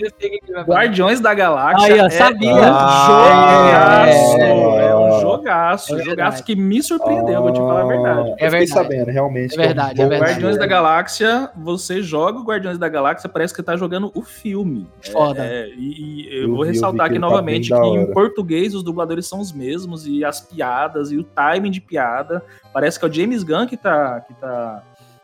[0.66, 1.94] Guardiões da Galáxia.
[1.94, 2.54] Aí, ó, é sabia.
[2.54, 4.86] Jogaço, É.
[4.86, 5.92] é um jogaço.
[5.92, 6.10] É verdade.
[6.10, 8.18] jogaço que me surpreendeu, vou te falar a verdade.
[8.18, 8.68] Eu É fiquei verdade.
[8.68, 9.52] sabendo, realmente.
[9.52, 10.30] É que um verdade, bom é verdade.
[10.32, 10.66] Guardiões da.
[10.66, 14.86] Galáxia, você joga o Guardiões da Galáxia, parece que tá jogando o filme.
[15.12, 15.44] Foda.
[15.44, 18.12] É, é, e, e eu, Eu vou vi, ressaltar aqui tá novamente bem que em
[18.12, 22.42] português os dubladores são os mesmos, e as piadas, e o timing de piada.
[22.72, 24.82] Parece que é o James Gunn que tá, que tá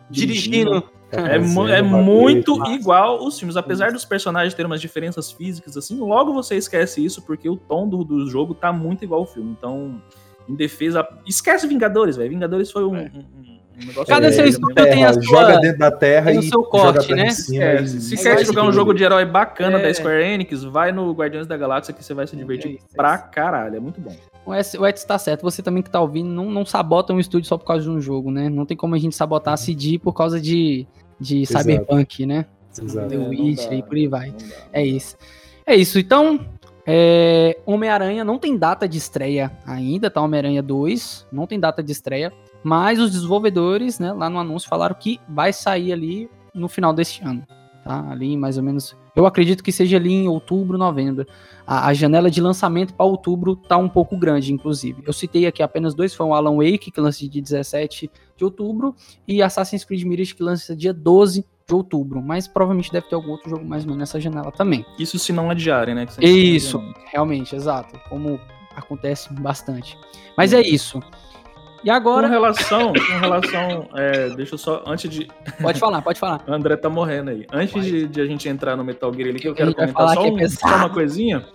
[0.08, 0.84] Dirigindo.
[1.12, 3.56] É, mu é muito igual os filmes.
[3.56, 7.88] Apesar dos personagens terem umas diferenças físicas, assim, logo você esquece isso, porque o tom
[7.88, 9.54] do, do jogo tá muito igual ao filme.
[9.56, 10.00] Então,
[10.48, 11.06] em defesa.
[11.26, 12.30] Esquece Vingadores, velho.
[12.30, 13.10] Vingadores foi um, É.
[13.14, 13.46] um-
[13.82, 14.06] um negócio.
[14.06, 16.42] Cada é, seu é, estúdio é, tem a sua- joga dentro da terra o e
[16.48, 17.30] seu corte, né?
[17.30, 19.82] cima É, e- se É quer jogar um jogo de herói bacana É.
[19.82, 22.86] da Square Enix, vai no Guardiões da Galáxia que você vai se divertir É isso,
[22.92, 23.76] é pra caralho.
[23.76, 24.14] É muito bom.
[24.46, 27.18] O Eds, o Eds tá certo, você também que tá ouvindo, não, não sabota um
[27.18, 28.48] estúdio só por causa de um jogo, né?
[28.48, 30.86] Não tem como a gente sabotar a CD por causa de,
[31.18, 31.64] de Exato.
[31.64, 32.46] Cyberpunk, né?
[32.80, 33.08] Exato.
[33.08, 34.34] The É, Witcher dá, e por aí vai.
[34.72, 35.16] É isso.
[35.66, 35.98] É isso.
[35.98, 36.46] Então,
[36.86, 40.22] é, Homem-Aranha não tem data de estreia ainda, tá?
[40.22, 42.32] Homem-Aranha 2, não tem data de estreia.
[42.62, 47.22] Mas os desenvolvedores, né, lá no anúncio falaram que vai sair ali no final deste
[47.24, 47.44] ano.
[47.86, 48.04] Tá?
[48.10, 48.96] Ali mais ou menos.
[49.14, 51.24] Eu acredito que seja ali em outubro, novembro.
[51.64, 55.04] A, a janela de lançamento para outubro tá um pouco grande, inclusive.
[55.06, 58.92] Eu citei aqui apenas dois, foi o Alan Wake, que lança dia 17 de outubro,
[59.26, 62.20] e Assassin's Creed Mirage, que lança dia 12 de outubro.
[62.20, 64.84] Mas provavelmente deve ter algum outro jogo mais ou menos nessa janela também.
[64.98, 66.06] Isso se não adiarem, né?
[66.06, 66.94] que sempre Isso, adiam.
[67.12, 67.96] realmente, exato.
[68.08, 68.40] Como
[68.74, 69.96] acontece bastante.
[70.36, 71.00] Mas é isso.
[71.84, 72.26] E agora.
[72.26, 75.28] Com relação, com relação, é, deixa eu só, antes de,
[75.62, 76.42] Pode falar, pode falar.
[76.46, 77.46] o André tá morrendo aí.
[77.52, 80.20] Antes de, de a gente entrar no Metal Gear ali, que eu quero comentar só,
[80.22, 81.46] que é um- só uma coisinha.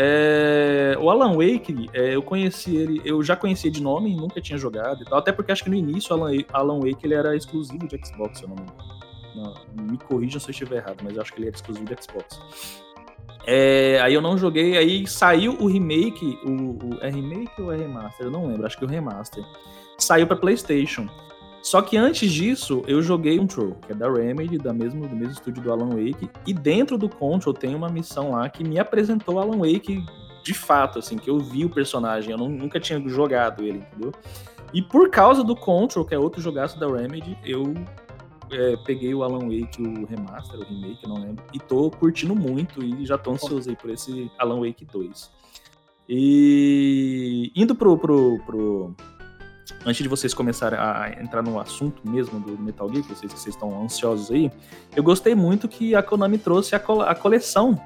[0.00, 4.56] É, o Alan Wake, é, eu conheci ele, eu já conhecia de nome, nunca tinha
[4.56, 7.34] jogado e tal, até porque acho que no início o Alan, Alan Wake ele era
[7.36, 9.54] exclusivo de Xbox, se eu não me engano.
[9.92, 12.40] Me corrijam se eu estiver errado, mas eu acho que ele era exclusivo de Xbox.
[13.50, 17.76] É, aí eu não joguei, aí saiu o remake, o, o- é remake ou é
[17.78, 18.26] remaster?
[18.26, 19.42] Eu não lembro, acho que o remaster.
[19.96, 21.08] Saiu pra PlayStation.
[21.62, 25.32] Só que antes disso, eu joguei Control, que é da Remedy, da mesmo, do mesmo
[25.32, 26.28] estúdio do Alan Wake.
[26.46, 30.04] E dentro do Control tem uma missão lá que me apresentou Alan Wake
[30.44, 32.30] de fato, assim, que eu vi o personagem.
[32.30, 34.12] Eu não- nunca tinha jogado ele, entendeu?
[34.74, 37.72] E por causa do Control, que é outro jogaço da Remedy, eu
[38.50, 42.82] é, peguei o Alan Wake, o remaster, o remake, não lembro, e tô curtindo muito
[42.82, 45.30] e já tô ansioso aí por esse Alan Wake 2.
[46.08, 48.94] E indo pro, pro, pro-
[49.84, 53.38] Antes de vocês começarem a entrar no assunto mesmo do Metal Gear, que vocês, que
[53.38, 54.50] vocês estão ansiosos aí,
[54.96, 57.78] eu gostei muito que a Konami trouxe a, cole- a coleção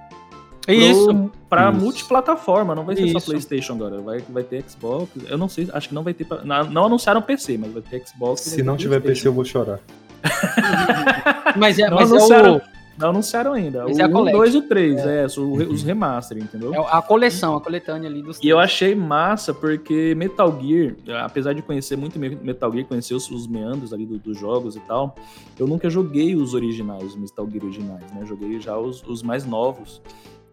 [0.65, 1.31] pro- Isso.
[1.51, 1.81] pra Isso.
[1.81, 3.27] multiplataforma, não vai ser só Isso.
[3.27, 5.11] PlayStation agora, vai, vai ter Xbox.
[5.29, 6.25] Eu não sei, acho que não vai ter.
[6.25, 8.41] pra- Não, não anunciaram PC, mas vai ter Xbox.
[8.43, 9.81] Se não tiver PC, eu vou chorar.
[11.57, 12.61] Mas é, Não mas é, anunciaram, o,
[12.99, 13.85] não anunciaram ainda.
[13.85, 14.39] Mas o é a 1, collection.
[14.41, 16.75] 2 e o 3, é, são os remaster, entendeu?
[16.75, 18.39] é a coleção, a coletânea ali dos.
[18.43, 20.95] E eu achei massa porque Metal Gear,
[21.25, 24.77] apesar de conhecer muito Me- Metal Gear, conhecer os, os meandros ali do- dos jogos
[24.77, 25.15] e tal,
[25.59, 28.25] eu nunca joguei os originais, os Metal Gear originais, né?
[28.25, 30.01] Joguei já os, os mais novos.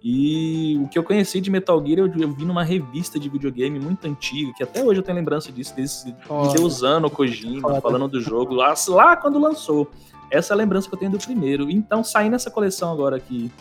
[0.04, 3.80] E o que eu conheci de Metal Gear, eu, eu vi numa revista de videogame
[3.80, 6.54] muito antiga, que até hoje eu tenho lembrança disso, desse Foda.
[6.54, 7.82] deusando o Kojima, Foda.
[7.82, 9.90] falando do jogo, lá, lá quando lançou.
[10.32, 11.70] Essa é a lembrança que eu tenho do primeiro.
[11.70, 13.52] Então, saindo essa coleção agora aqui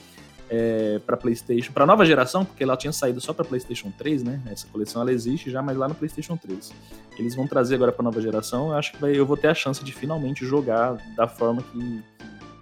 [0.51, 4.41] é, para PlayStation, para nova geração, porque ela tinha saído só para PlayStation 3, né?
[4.51, 6.73] Essa coleção ela existe já, mas lá no PlayStation 3.
[7.19, 8.69] Eles vão trazer agora para nova geração.
[8.69, 12.03] Eu acho que vai- eu vou ter a chance de finalmente jogar da forma que,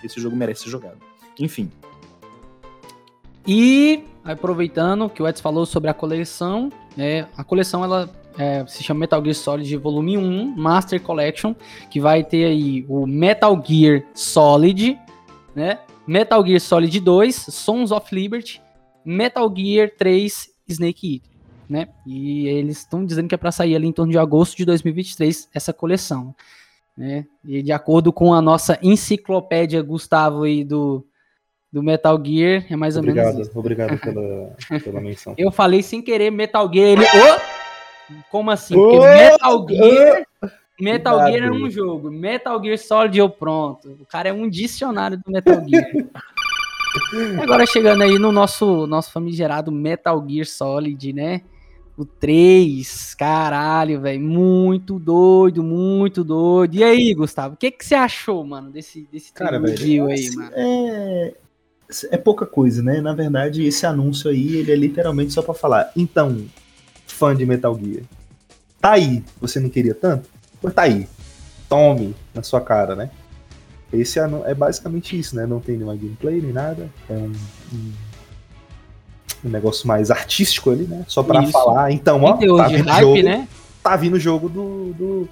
[0.01, 0.97] que esse jogo merece ser jogado.
[1.39, 1.71] Enfim,
[3.47, 8.83] E aproveitando que o Edson falou sobre a coleção, é, a coleção ela é, se
[8.83, 11.55] chama Metal Gear Solid Volume 1 Master Collection,
[11.89, 14.99] que vai ter aí o Metal Gear Solid,
[15.55, 15.79] né?
[16.07, 18.61] Metal Gear Solid 2, Sons of Liberty,
[19.05, 21.31] Metal Gear 3, Snake Eater,
[21.69, 21.89] né?
[22.05, 25.49] E eles estão dizendo que é para sair ali em torno de agosto de 2023
[25.55, 26.35] essa coleção,
[26.97, 27.27] né?
[27.45, 31.06] E de acordo com a nossa enciclopédia Gustavo aí do
[31.77, 33.59] do Metal Gear, é mais ou menos Obrigado, isso.
[33.59, 35.35] obrigado pela, pela menção.
[35.37, 37.05] Eu falei sem querer Metal Gear, ele.
[37.05, 38.23] Ô!
[38.31, 38.73] Como assim?
[38.73, 39.03] Porque Ô!
[39.03, 40.27] Metal Gear.
[40.81, 41.27] Metal.
[41.27, 42.11] Gear é um jogo.
[42.11, 43.91] Metal Gear Solid eu pronto.
[44.01, 45.87] O cara é um dicionário do Metal Gear.
[47.43, 51.43] Agora chegando aí no nosso, nosso famigerado Metal Gear Solid, né?
[51.95, 54.21] O 3, caralho, velho.
[54.21, 56.75] Muito doido, muito doido.
[56.75, 60.51] E aí, Gustavo, o que, que você achou, mano, desse, desse Cara, velho, aí, mano?
[60.55, 61.35] É,
[62.11, 63.01] é pouca coisa, né?
[63.01, 65.91] Na verdade, esse anúncio aí, ele é literalmente só pra falar.
[65.97, 66.45] Então,
[67.07, 68.03] fã de Metal Gear,
[68.81, 69.23] tá aí.
[69.41, 70.29] Você não queria tanto?
[70.61, 71.09] Pois tá aí.
[71.69, 73.11] Tome na sua cara, né?
[73.93, 75.47] Esse é basicamente isso, né?
[75.47, 76.89] Não tem nenhuma gameplay nem nada.
[77.09, 77.33] É um,
[77.73, 77.93] um,
[79.45, 81.05] um negócio mais artístico ali, né?
[81.07, 81.53] Só pra Isso.
[81.53, 81.93] falar.
[81.93, 83.49] Então, ó, tá vindo hype, jogo, né?
[83.83, 85.29] tá vindo o jogo do, do,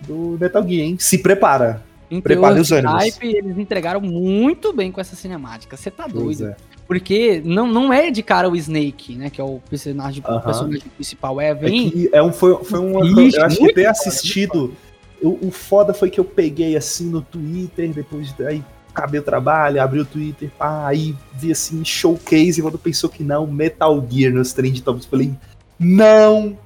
[0.00, 0.96] do Metal Gear, hein?
[0.98, 1.82] Se prepara.
[2.10, 2.96] Em Prepare os ânimos.
[2.96, 5.76] hype, eles entregaram muito bem com essa cinemática.
[5.76, 6.52] Você tá Pois doido.
[6.52, 6.56] é.
[6.86, 9.28] Porque não, não é de cara o Snake, né?
[9.28, 10.40] Que é o personagem, o Aham.
[10.40, 11.38] personagem principal.
[11.40, 11.90] É, É, vem.
[11.90, 12.80] que é um, foi, foi.
[13.26, 14.72] Ixi, eu acho que ter assistido
[15.20, 19.80] eu, o foda foi que eu peguei assim no Twitter, depois aí acabei o trabalho,
[19.82, 24.32] abri o Twitter, pá, aí vi assim, showcase, e quando pensou que não, Metal Gear
[24.32, 25.32] nos trend tops, falei,
[25.78, 26.56] não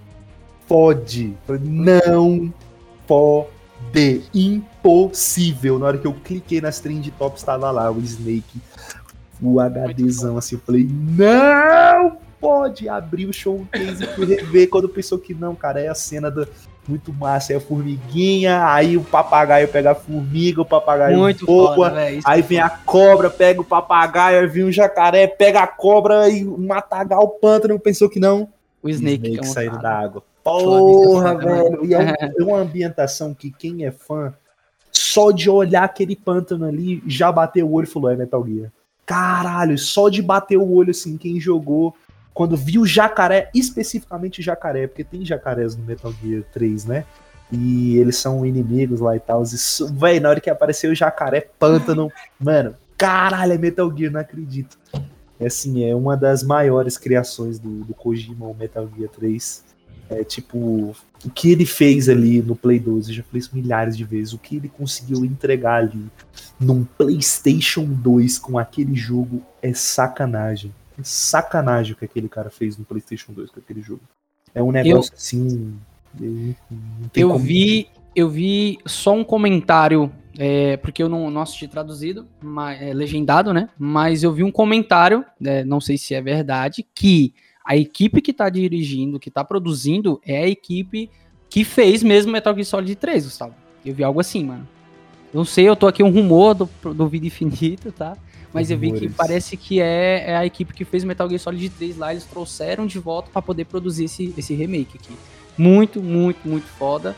[0.66, 2.52] pode, falei, não
[3.06, 3.48] pode,
[4.34, 5.78] impossível.
[5.78, 8.60] Na hora que eu cliquei nas trend tops, tava lá o Snake,
[9.40, 15.32] o HDzão, assim, eu falei, não pode abrir o showcase e rever quando pensou que
[15.32, 16.46] não, cara, é a cena do
[16.88, 21.74] muito massa, é a formiguinha, aí o papagaio pega a formiga, o papagaio muito voa,
[21.76, 25.66] foda, aí é vem a cobra, pega o papagaio, aí vem um jacaré, pega a
[25.66, 28.48] cobra e o matagal, o pântano, pensou que não.
[28.82, 30.24] O Snake, Snake é saindo da água.
[30.42, 31.84] Porra, velho.
[31.84, 34.34] E é, é uma ambientação que quem é fã,
[34.90, 38.72] só de olhar aquele pântano ali, já bateu o olho e falou, é Metal Gear.
[39.06, 41.94] Caralho, só de bater o olho assim, quem jogou
[42.34, 47.04] quando viu jacaré, especificamente jacaré, porque tem jacarés no Metal Gear 3, né?
[47.50, 49.42] E eles são inimigos lá e tal.
[49.42, 54.20] E, véi, na hora que apareceu o jacaré pântano, mano, caralho, é Metal Gear, não
[54.20, 54.78] acredito.
[55.38, 59.64] É assim, é uma das maiores criações do, do Kojima, o Metal Gear 3.
[60.12, 60.94] É tipo,
[61.24, 64.32] o que ele fez ali no Play 2, eu já falei isso milhares de vezes,
[64.32, 66.06] o que ele conseguiu entregar ali
[66.58, 72.84] num PlayStation 2 com aquele jogo é sacanagem sacanagem o que aquele cara fez no
[72.84, 74.02] PlayStation 2 com aquele jogo.
[74.54, 75.74] É um negócio eu, assim.
[77.14, 77.38] eu como...
[77.38, 82.92] vi, eu vi só um comentário, é, porque eu não, não assisti traduzido, mas, é,
[82.92, 83.68] legendado, né?
[83.78, 87.34] Mas eu vi um comentário, é, não sei se é verdade, que
[87.64, 91.10] a equipe que tá dirigindo, que tá produzindo, é a equipe
[91.48, 93.54] que fez mesmo Metal Gear Solid 3, Gustavo.
[93.84, 94.66] Eu vi algo assim, mano.
[95.32, 98.16] Não sei, eu tô aqui um rumor do, do Vida Infinito, tá?
[98.52, 101.70] Mas eu vi que parece que é, é, a equipe que fez Metal Gear Solid
[101.70, 105.14] 3 lá, eles trouxeram de volta para poder produzir esse, esse remake aqui.
[105.56, 107.16] Muito, muito, muito foda.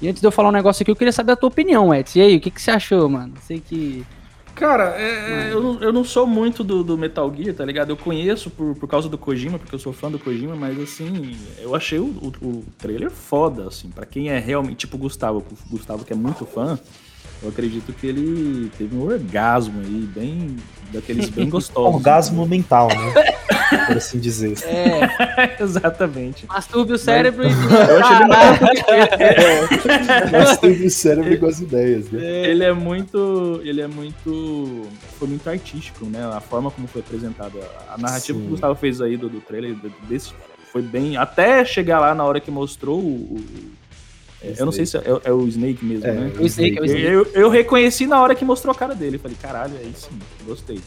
[0.00, 2.18] E antes de eu falar um negócio aqui, eu queria saber a tua opinião, Edson.
[2.18, 3.34] E aí, o que, que você achou, mano?
[3.42, 4.04] Sei que.
[4.62, 7.90] Cara, é, é eu, eu não sou muito do, do, Metal Gear, tá ligado?
[7.90, 11.36] Eu conheço por, por causa do Kojima, porque eu sou fã do Kojima, mas assim,
[11.58, 16.04] eu achei o, o, o trailer foda, assim, para quem é realmente, tipo Gustavo, Gustavo
[16.04, 16.78] que é muito fã,
[17.42, 20.56] eu acredito que ele teve um orgasmo aí, bem.
[20.92, 21.94] daqueles bem gostosos.
[21.94, 23.34] orgasmo mental, né?
[23.86, 24.54] Por assim dizer.
[24.64, 26.46] É, exatamente.
[26.46, 27.52] Masturbe o cérebro Mas...
[27.52, 27.64] e.
[27.90, 30.38] Eu ele é.
[30.38, 32.24] Masturbe o cérebro com as ideias, né?
[32.24, 32.50] É.
[32.50, 33.60] Ele é muito.
[33.64, 34.86] Ele é muito.
[35.18, 36.24] Foi muito artístico, né?
[36.32, 37.58] A forma como foi apresentada.
[37.88, 38.44] A narrativa Sim.
[38.44, 39.74] que o Gustavo fez aí do, do trailer
[40.08, 40.32] desse
[40.72, 41.16] foi bem.
[41.16, 43.44] Até chegar lá na hora que mostrou o,
[44.42, 46.32] é, eu não sei se é, é, o Snake mesmo, é, né?
[46.38, 47.04] O Snake, é o Snake.
[47.04, 49.18] Eu, eu, reconheci na hora que mostrou a cara dele.
[49.18, 50.10] Falei, caralho, é isso,
[50.44, 50.80] gostei.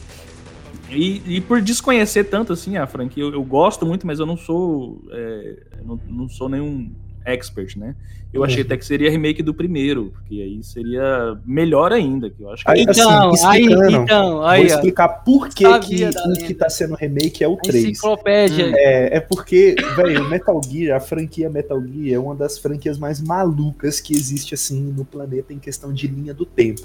[0.90, 4.36] E, e, por desconhecer tanto assim a franquia, eu, eu gosto muito, mas eu não
[4.36, 5.02] sou.
[5.10, 6.92] É, não, não sou nenhum
[7.26, 7.94] expert, né?
[8.32, 8.66] Eu achei uhum.
[8.66, 12.28] até que seria remake do primeiro, porque aí seria melhor ainda.
[12.28, 16.04] Que eu acho que aí, então, assim, aí, então, aí, vou explicar por que, que
[16.04, 17.84] o que tá sendo remake é o 3.
[17.84, 18.72] Enciclopédia.
[18.76, 23.20] É, é porque, velho, Metal Gear, a franquia Metal Gear é uma das franquias mais
[23.20, 26.82] malucas que existe assim no planeta em questão de linha do tempo.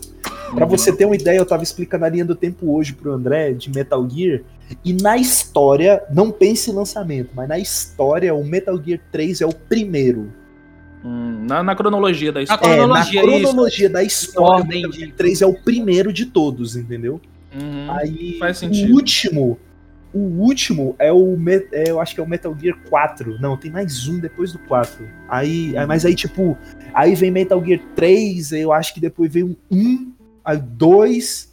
[0.54, 0.70] Para uhum.
[0.70, 3.70] você ter uma ideia, eu tava explicando a linha do tempo hoje pro André de
[3.70, 4.42] Metal Gear,
[4.84, 9.46] e na história, não pense em lançamento, mas na história, o Metal Gear 3 é
[9.46, 10.32] o primeiro.
[11.04, 12.64] Hum, na, na, cronologia da história.
[12.64, 16.76] É, cronologia, na cronologia da história, o Metal Gear 3 é o primeiro de todos,
[16.76, 17.20] entendeu?
[17.54, 19.60] Uhum, Aí, o último,
[20.14, 21.38] o último é o,
[21.72, 23.40] é, eu acho que é o Metal Gear 4.
[23.40, 25.08] Não, tem mais um depois do 4.
[25.28, 25.88] Aí, uhum.
[25.88, 26.58] mas aí tipo,
[26.94, 30.14] aí vem Metal Gear 3, eu acho que depois vem um 1,
[30.46, 31.51] aí 2,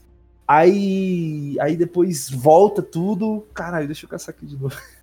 [0.49, 3.46] Aí, aí depois volta tudo.
[3.53, 4.74] Caralho, deixa eu caçar aqui de novo.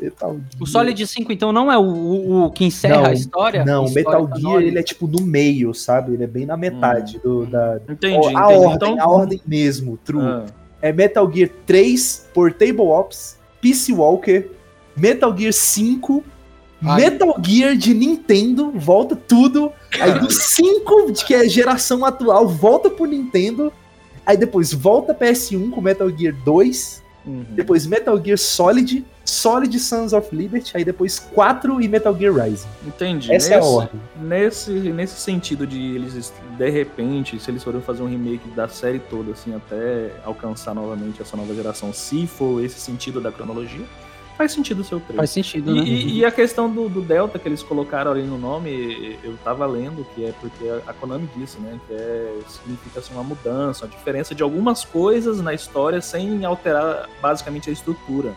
[0.00, 3.64] Metal o Solid 5, então, não é o, o, o que encerra não, a história?
[3.64, 6.14] Não, o Metal Gear, ele é tipo no meio, sabe?
[6.14, 7.20] Ele é bem na metade hum.
[7.22, 7.80] do, da...
[7.88, 8.36] Entendi, a entendi.
[8.36, 9.00] Ordem, então...
[9.00, 10.22] A ordem mesmo, true.
[10.22, 10.46] Ah.
[10.82, 14.50] É Metal Gear 3, Portable Ops, Peace Walker,
[14.96, 16.24] Metal Gear 5,
[16.84, 17.00] Ai.
[17.00, 19.72] Metal Gear de Nintendo, volta tudo.
[19.98, 23.72] Aí do 5, que é geração atual, volta pro Nintendo.
[24.26, 27.04] Aí depois volta PS1 com Metal Gear 2.
[27.26, 27.44] Uhum.
[27.50, 32.68] Depois Metal Gear Solid, Solid Sons of Liberty, aí depois 4 e Metal Gear Rising.
[32.86, 33.32] Entendi.
[33.32, 34.00] Essa nesse, é a ordem.
[34.20, 38.98] Nesse, nesse sentido de eles, de repente, se eles forem fazer um remake da série
[38.98, 43.86] toda, assim, até alcançar novamente essa nova geração, se for esse sentido da cronologia,
[44.36, 45.16] Faz sentido o seu trecho.
[45.16, 45.86] Faz sentido, e, né?
[45.86, 49.64] E, e, a questão do, do, Delta que eles colocaram ali no nome, eu tava
[49.66, 51.78] lendo que é porque a Konami disse, né?
[51.86, 57.08] Que é, significa assim, uma mudança, uma diferença de algumas coisas na história sem alterar
[57.22, 58.34] basicamente a estrutura.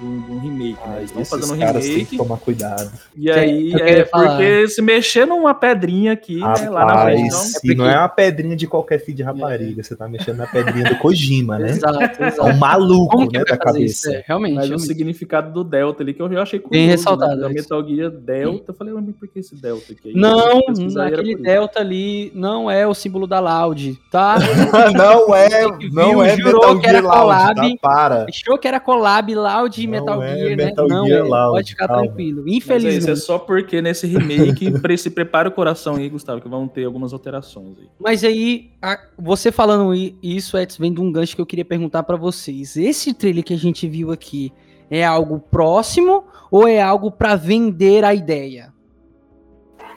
[0.00, 0.78] Do, do remake, né?
[0.86, 2.10] Ah, Eles estão esses fazendo um caras têm remake.
[2.10, 2.90] que tomar cuidado.
[3.16, 4.28] E aí, queria é falar.
[4.30, 7.22] porque se mexer numa pedrinha aqui, né, lá na frente.
[7.30, 10.36] Rapaz, Então, e não é uma pedrinha de qualquer filho de rapariga, você tá mexendo
[10.38, 11.70] na pedrinha do Kojima, né?
[11.70, 12.48] Exato, É exato.
[12.48, 14.12] um maluco, né, da cabeça.
[14.12, 14.54] É, realmente.
[14.54, 14.86] mas o realmente.
[14.88, 16.80] significado do Delta ali, que eu já achei curioso.
[16.80, 17.40] Bem ressaltado, Né?
[17.40, 17.62] Da Alex.
[17.62, 20.08] Metal Gear Delta, eu falei, mas por que esse Delta aqui?
[20.08, 20.60] Aí Não,
[21.04, 24.36] aquele delta ali não é o símbolo da Loud, tá?
[24.96, 27.54] não é, não viu, é jurou Metal que era Gear Loud, collab.
[27.54, 27.78] tá?
[27.80, 28.26] Para.
[28.28, 30.94] Achou que era collab Loud Metal é Gear, Metal né?
[30.94, 31.22] Não, Gear é.
[31.28, 32.02] Loud, pode ficar calma.
[32.04, 32.42] tranquilo.
[32.44, 33.20] Mas é isso, é Infelizmente.
[33.20, 37.12] só porque nesse remake, pre- se prepara o coração aí, Gustavo, que vão ter algumas
[37.12, 37.88] alterações aí.
[37.98, 42.02] Mas aí, a- você falando isso, Edson, vem de um gancho que eu queria perguntar
[42.02, 42.76] pra vocês.
[42.76, 44.52] Esse trailer que a gente viu aqui
[44.90, 48.72] é algo próximo ou é algo pra vender a ideia?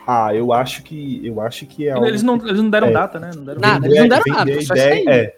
[0.06, 2.92] Ah, eu acho que eu acho que é algo Eles não, eles não deram É.
[2.92, 3.32] data, né?
[3.34, 3.86] Não deram Nada, data.
[3.88, 5.16] eles não deram vender nada, a foi só ideia, isso aí.
[5.16, 5.36] é.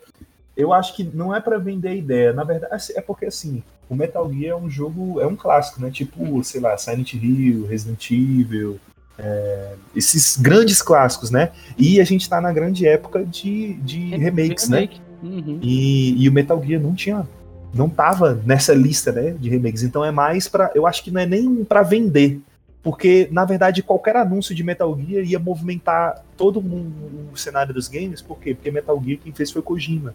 [0.57, 2.33] Eu acho que não é pra vender a ideia.
[2.33, 5.81] Na verdade, assim, é porque assim, o Metal Gear é um jogo, é um clássico,
[5.81, 5.91] né?
[5.91, 8.79] Tipo, sei lá, Silent Hill, Resident Evil,
[9.17, 11.51] é, esses grandes clássicos, né?
[11.77, 14.79] E a gente tá na grande época de, de remakes, né?
[14.79, 15.01] Remake.
[15.23, 15.59] Uhum.
[15.61, 17.27] E, e o Metal Gear não tinha,
[17.73, 19.83] não tava nessa lista, né, de remakes.
[19.83, 22.39] Então é mais pra, eu acho que não é nem pra vender,
[22.83, 26.93] porque na verdade qualquer anúncio de Metal Gear ia movimentar todo mundo
[27.33, 28.21] o cenário dos games.
[28.21, 28.53] Por quê?
[28.53, 30.13] Porque Metal Gear quem fez foi Kojima.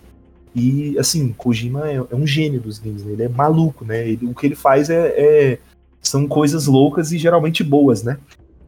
[0.54, 3.12] E assim, Kojima é, é um gênio dos games, né?
[3.12, 4.08] ele é maluco, né?
[4.08, 5.58] Ele- o que ele faz é, é-
[6.02, 8.18] são coisas loucas e geralmente boas, né?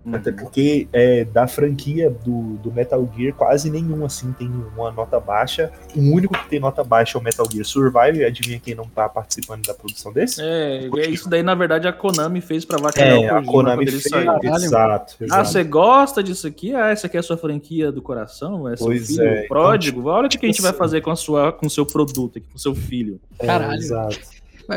[0.04, 0.14] Uhum.
[0.16, 5.20] Até porque é, da franquia do, do Metal Gear, quase nenhum assim tem uma nota
[5.20, 5.70] baixa.
[5.94, 8.24] O único que tem nota baixa é o Metal Gear Survive.
[8.24, 10.40] Adivinha quem não tá participando da produção desse?
[10.42, 13.88] É, é isso daí, na verdade, a Konami fez pra vacinar o É, a Konami
[13.88, 14.02] fez.
[14.04, 14.26] saiu.
[14.26, 14.64] Caralho.
[14.64, 15.48] Exato, Ah, exato.
[15.48, 16.74] você gosta disso aqui?
[16.74, 18.68] Ah, essa aqui é a sua franquia do coração?
[18.68, 20.08] É seu Pois filho é, então, pródigo?
[20.08, 21.86] Olha o que, que a gente vai assim- fazer com, a sua, com o seu
[21.86, 23.20] produto aqui, com o seu filho.
[23.38, 23.74] É, Caralho.
[23.74, 24.18] exato.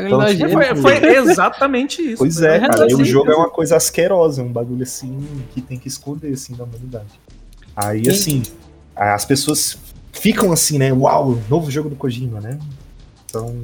[0.04, 0.50] Então, tipo.
[0.50, 2.18] Foi, foi exatamente isso.
[2.18, 2.90] Pois é, cara.
[2.90, 6.54] E o jogo é uma coisa asquerosa, um bagulho assim que tem que esconder assim
[6.54, 7.20] da humanidade.
[7.74, 8.10] Aí, Sim.
[8.10, 8.42] assim,
[8.94, 9.78] as pessoas
[10.12, 10.92] ficam assim, né?
[10.92, 12.58] Uau, novo jogo do Kojima, né?
[13.28, 13.54] Então,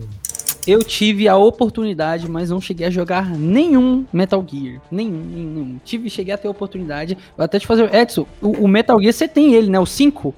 [0.66, 4.80] Eu tive a oportunidade, mas não cheguei a jogar nenhum Metal Gear.
[4.90, 5.80] Nenhum, nenhum.
[5.84, 7.16] Tive, cheguei a ter a oportunidade.
[7.36, 7.92] Vou até te fazer.
[7.94, 9.80] Edson, o, o Metal Gear você tem ele, né?
[9.80, 10.34] O 5?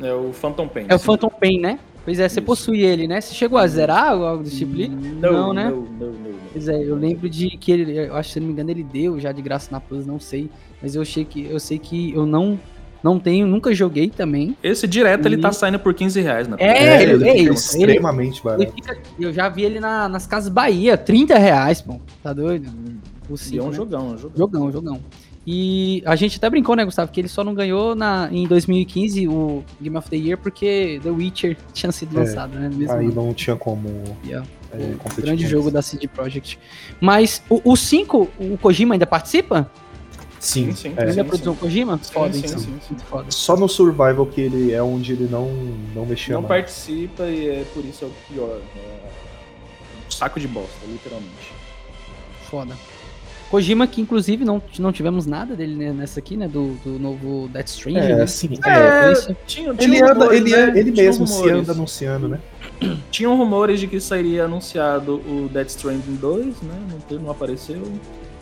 [0.00, 0.86] É o Phantom Pain.
[0.88, 1.04] É o sim.
[1.04, 1.78] Phantom Pain, né?
[2.06, 2.46] Pois é, você Isso.
[2.46, 3.20] possui ele, né?
[3.20, 4.88] Você chegou a zerar ou algo desse tipo ali?
[4.88, 5.64] Não, Não, né?
[5.68, 6.30] Não, não, não, não.
[6.52, 8.82] Pois é, eu lembro de que ele, eu acho que se não me engano, ele
[8.84, 10.48] deu já de graça na Plus, não sei.
[10.80, 12.58] Mas eu achei que eu sei que eu não
[13.04, 14.56] não tenho, nunca joguei também.
[14.62, 17.76] Esse direto ele E- tá saindo por 15 reais na É, ele ele- é isso,
[17.76, 18.72] ele- extremamente Ele barato.
[18.72, 22.00] fica- eu já vi ele na- nas casas Bahia, 30 reais, pô.
[22.22, 22.68] Tá doido?
[23.28, 23.72] O E é um né?
[23.74, 24.36] jogão, é um jogão.
[24.36, 25.00] Jogão, jogão.
[25.46, 29.28] E a gente até brincou, né, Gustavo, que ele só não ganhou na, em 2015
[29.28, 32.68] o Game of the Year porque The Witcher tinha sido É, lançado, né?
[32.68, 33.88] mesmo Aí não tinha como
[34.24, 34.44] Yeah.
[34.72, 36.58] é, O competir grande jogo da CD Projekt.
[37.00, 39.70] Mas o 5, o Kojima ainda participa?
[40.40, 41.02] Sim, sim, é.
[41.04, 41.60] Ele sim, é produção sim.
[41.60, 41.98] Kojima?
[41.98, 42.58] Foda, sim, então.
[42.58, 42.96] sim, sim.
[43.08, 43.30] Foda.
[43.30, 45.48] Só no Survival que ele é onde ele não,
[45.94, 46.62] não mexia Não mais.
[46.64, 48.60] participa e é por isso é o pior.
[48.76, 49.08] É
[50.06, 51.52] um saco de bosta, literalmente.
[52.50, 52.76] Foda.
[53.50, 56.48] Kojima, que inclusive não, não tivemos nada dele né, nessa aqui, né?
[56.48, 57.98] Do, do novo Death Stranding.
[58.00, 58.22] É, né?
[58.22, 60.56] assim, É, é, tinha, ele, anda, rumores, ele, né?
[60.74, 61.56] é- ele Tinham mesmo se rumores.
[61.60, 62.40] anda anunciando, né?
[63.10, 66.74] Tinham rumores de que seria anunciado o Death Stranding 2, né?
[67.10, 67.80] Não, não apareceu.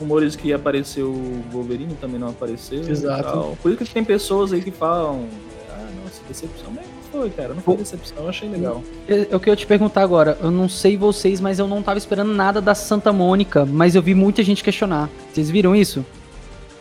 [0.01, 2.81] Rumores que ia aparecer o Wolverine também não apareceu.
[2.89, 3.57] Exato.
[3.63, 5.27] Por isso que tem pessoas aí que falam.
[5.71, 6.73] Ah, nossa, decepção.
[6.75, 7.55] Mas não foi, cara.
[7.55, 8.25] Não foi decepção.
[8.25, 8.83] Eu achei legal.
[9.09, 10.37] É, é o que eu ia te perguntar agora.
[10.43, 13.65] Eu não sei vocês, mas eu não tava esperando nada da Santa Mônica.
[13.65, 15.09] Mas eu vi muita gente questionar.
[15.33, 16.05] Vocês viram isso?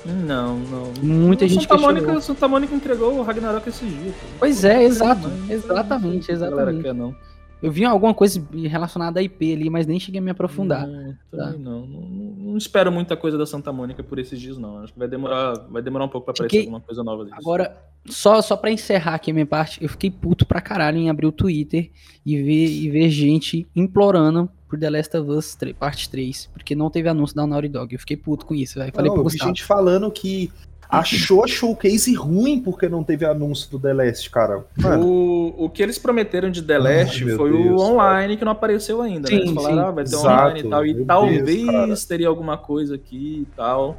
[0.05, 0.91] Não, não.
[1.01, 2.01] Muita O gente Santa questionou.
[2.03, 4.15] Mônica, Santa Mônica entregou o Ragnarok esses dias.
[4.39, 5.31] Pois é, exato.
[5.49, 6.83] Exatamente, a galera exatamente.
[6.83, 7.15] quer, não.
[7.63, 10.85] Eu vi alguma coisa relacionada a IP ali, mas nem cheguei a me aprofundar.
[10.85, 11.45] Não, Tá.
[11.45, 11.87] também não.
[11.87, 14.79] Não, não- não espero muita coisa da Santa Mônica por esses dias, não.
[14.79, 17.35] Acho que vai demorar, vai demorar um pouco pra aparecer Fiquei- alguma coisa nova disso.
[17.37, 21.09] Agora, só, só pra encerrar aqui a minha parte, eu fiquei puto pra caralho em
[21.09, 21.89] abrir o Twitter
[22.25, 26.75] e ver, e ver gente implorando por The Last of Us 3, parte 3, porque
[26.75, 27.93] não teve anúncio da Naughty Dog.
[27.93, 28.91] Eu fiquei puto com isso, velho.
[28.93, 29.49] Falei Não, pro eu vi Gustavo.
[29.49, 30.51] gente falando que
[30.99, 34.63] achou a showcase ruim porque não teve anúncio do The Last, cara.
[34.77, 38.45] Mano, O, o que eles prometeram de The Last meu foi Deus, o online que
[38.45, 39.35] não apareceu ainda, né?
[39.37, 39.81] Sim, Eles falaram, sim.
[39.81, 41.95] ah, vai ter Exato, online e tal, e Deus, talvez cara.
[42.07, 43.97] teria alguma coisa aqui e tal.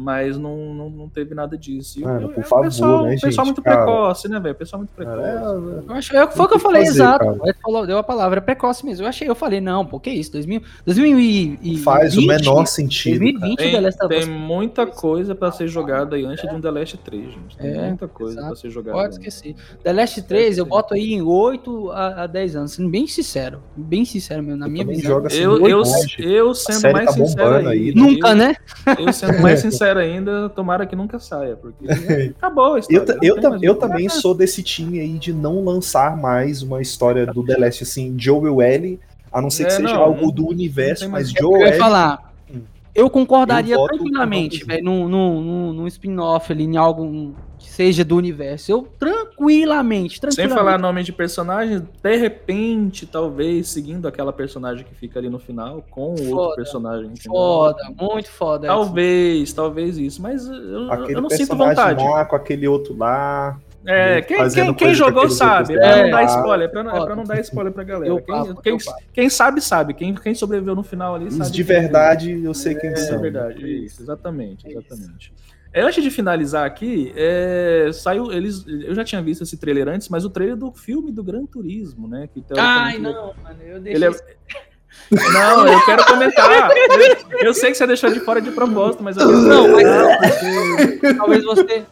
[0.00, 1.98] Mas não, não, não teve nada disso.
[1.98, 3.44] E Mano, o- por o favor, pessoal, né, pessoal gente?
[3.46, 3.76] muito Cara.
[3.84, 4.54] precoce, né, velho?
[4.54, 5.18] Pessoal muito precoce.
[5.20, 7.18] É, Eu acho, eu, foi o que eu falei, fazer, exato.
[7.24, 7.56] cara.
[7.60, 9.04] Falou, deu a palavra, é precoce mesmo.
[9.04, 13.18] Eu achei, eu falei, não, pô, que isso, 2000, 2020, faz o menor sentido.
[13.18, 14.28] 2020 Tem, The Last of tem Us.
[14.28, 17.56] muita coisa pra ser jogada aí antes de um The Last 3, gente.
[17.58, 18.46] Tem É, muita coisa exato.
[18.46, 18.96] pra ser jogada.
[18.98, 19.54] Pode esquecer.
[19.82, 23.60] The Last 3 eu boto aí em 8 a, a 10 anos, sendo bem sincero.
[23.76, 25.24] Bem sincero mesmo, na minha visão.
[25.26, 25.82] assim, Eu, eu,
[26.18, 28.54] eu sendo mais tá sincero ainda, aí, Nunca, eu, né?
[28.98, 31.84] eu sendo mais sincero ainda, tomara que nunca saia, porque
[32.36, 33.16] acabou a história.
[33.22, 37.44] Eu, eu, eu também sou desse time aí de não lançar mais uma história do
[37.44, 39.00] The Last, assim, Joel L,
[39.32, 41.78] a não ser que É, seja não, algo não- do universo, mas Joel ia L.
[41.78, 42.32] falar.
[42.52, 42.60] Hum.
[42.94, 48.04] Eu concordaria Eu tranquilamente, velho, num, num, num, num spin-off ali, em algo que seja
[48.04, 48.70] do universo.
[48.70, 50.58] Eu tranquilamente, Sem tranquilamente.
[50.58, 55.84] falar nome de personagem, de repente, talvez, seguindo aquela personagem que fica ali no final,
[55.90, 57.06] com o outro personagem.
[57.06, 57.32] entendeu?
[57.32, 58.66] Foda, muito foda.
[58.68, 62.04] Talvez, talvez isso, mas eu, Aquele eu não sinto personagem vontade.
[62.04, 63.58] lá com aquele outro lá.
[63.86, 66.70] É, quem, fazendo quem, quem coisa jogou sabe, é outros pra não dar spoiler, é
[66.70, 68.08] pra não, é pra não dar spoiler pra galera.
[68.12, 69.02] Eu Quem, quem, eu papo.
[69.12, 69.94] quem sabe, sabe.
[69.94, 71.42] Quem, quem sobreviveu no final ali sabe.
[71.44, 71.80] Os de quem é.
[71.80, 73.20] verdade, eu sei quem É são.
[73.20, 75.32] verdade, isso, exatamente, É isso.
[75.72, 80.08] É, antes de finalizar aqui, é, saiu, eles, eu já tinha visto esse trailer antes,
[80.08, 82.28] mas o trailer do filme do Gran Turismo, né?
[82.32, 84.08] Que Ai, teoricamente- não, mano, eu deixei.
[84.08, 84.68] é...
[85.10, 86.70] Não, eu quero comentar.
[86.70, 90.34] Eu, eu sei que você deixou de fora de propósito, mas eu Não, mas
[91.16, 91.84] talvez você.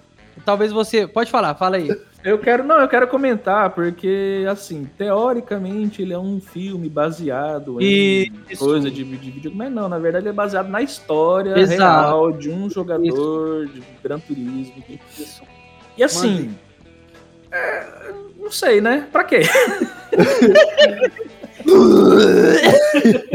[0.44, 1.06] Talvez você.
[1.06, 1.88] Pode falar, fala aí.
[2.26, 8.32] Eu quero, não, eu quero comentar, porque, assim, teoricamente ele é um filme baseado em
[8.50, 8.64] Isso.
[8.64, 11.78] coisa de, de vídeo, mas não, na verdade ele é baseado na história Exato.
[11.78, 14.82] real de um jogador de Gran Turismo.
[15.96, 16.52] E assim,
[17.52, 17.86] é,
[18.36, 19.06] não sei, né?
[19.12, 19.42] Pra quê?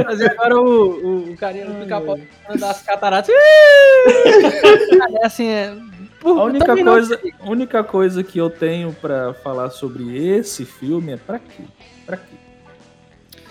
[0.04, 2.20] Fazer agora o, o, o carinha do pica-pau
[2.60, 3.34] das cataratas.
[5.22, 5.78] é assim, é.
[6.22, 11.18] Por- A única coisa, única coisa que eu tenho pra falar sobre esse filme é
[11.18, 11.64] pra quê?
[12.06, 12.36] Pra quê?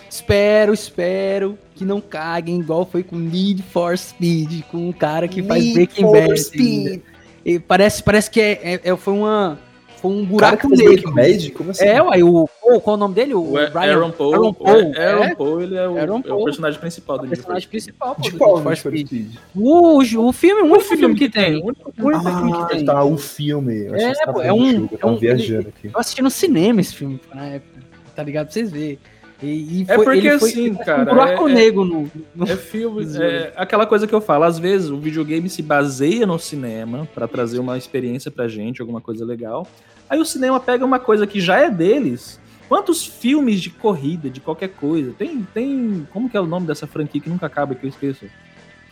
[0.08, 5.42] Espero, espero que não caguem igual foi com Need for Speed, com um cara que
[5.42, 7.02] faz Need Breaking for Bad.
[7.44, 9.58] E parece, parece que é, é- é- foi uma.
[10.00, 11.14] Foi um cara que buraco fez negro.
[11.14, 11.50] Bad?
[11.50, 11.84] Como assim?
[11.84, 12.48] É, uai, o.
[12.62, 13.34] qual é o nome dele?
[13.34, 15.34] O, O Brian, Aaron Paul, Aaron o Paul, Aaron é.
[15.34, 16.44] Paul, ele é o, Aaron é o Paul.
[16.44, 19.06] personagem principal do personagem principal pô, De qual Need for Speed.
[19.06, 19.26] Speed?
[19.54, 21.56] O, o filme, o único filme que tem.
[21.62, 22.84] O único, o único filme que Ah, tem.
[22.84, 23.86] tá, o filme.
[23.86, 25.90] Eu É, que pô, é falando do um- jogo, eu é um- viajando aqui.
[25.92, 27.80] Eu assisti no cinema esse filme na época.
[28.16, 28.46] Tá ligado?
[28.46, 28.98] Pra vocês verem.
[29.42, 29.46] E,
[29.80, 32.10] e É foi- porque ele foi- assim, cara, Um buraco é- é- negro no.
[32.34, 36.26] no- É filme, é aquela coisa que eu falo, às vezes o videogame se baseia
[36.26, 39.66] no cinema pra trazer uma experiência pra gente, alguma coisa legal.
[40.08, 42.38] Aí o cinema pega uma coisa que já é deles.
[42.68, 45.12] Quantos filmes de corrida, de qualquer coisa?
[45.18, 48.26] Tem, tem, como que é o nome dessa franquia que nunca acaba que eu esqueço?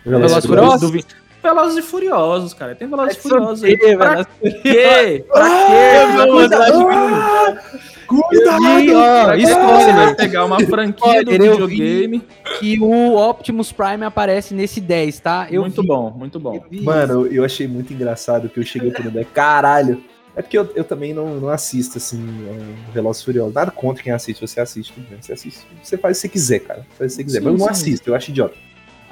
[0.04, 1.04] Velozes É, e do-
[1.48, 2.74] Velozes e Furiosos, cara.
[2.74, 3.70] Tem Velozes e É Furiosos aí.
[3.72, 4.26] sorteio, Pra velho.
[4.62, 5.24] quê?
[5.32, 7.98] Pra Ah, quê, meu cuidado!
[8.08, 12.22] E, você spoiler, vai pegar uma franquia do videogame?
[12.58, 15.46] que o Optimus Prime aparece nesse 10, tá?
[15.50, 16.64] Eu muito vi, bom, muito bom.
[16.72, 19.24] eu Mano, eu achei muito engraçado que eu cheguei pro Dedé.
[19.32, 20.02] Caralho!
[20.34, 23.54] É porque eu, eu também não, não assisto, assim, um Velozes e Furiosos.
[23.54, 24.94] Nada contra quem assiste, você assiste.
[25.20, 26.86] Você assiste, você faz o que você quiser, cara.
[26.96, 27.38] Faz o que você quiser.
[27.40, 27.70] Sim, Mas eu não sim.
[27.72, 28.54] assisto, eu acho idiota.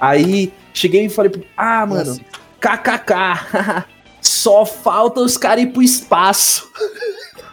[0.01, 2.17] Aí, cheguei e falei, ah, mano,
[2.61, 3.85] kkk,
[4.21, 6.71] só falta os caras ir pro espaço.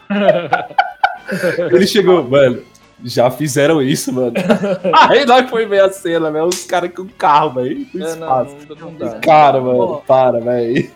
[1.71, 2.61] Ele chegou, mano,
[3.03, 4.33] já fizeram isso, mano.
[5.09, 8.11] Aí nós foi ver a cena, velho, os caras com carro, velho, pro É, não,
[8.13, 8.55] espaço.
[8.69, 9.19] não, não dá.
[9.19, 10.91] Cara, mano, para, velho.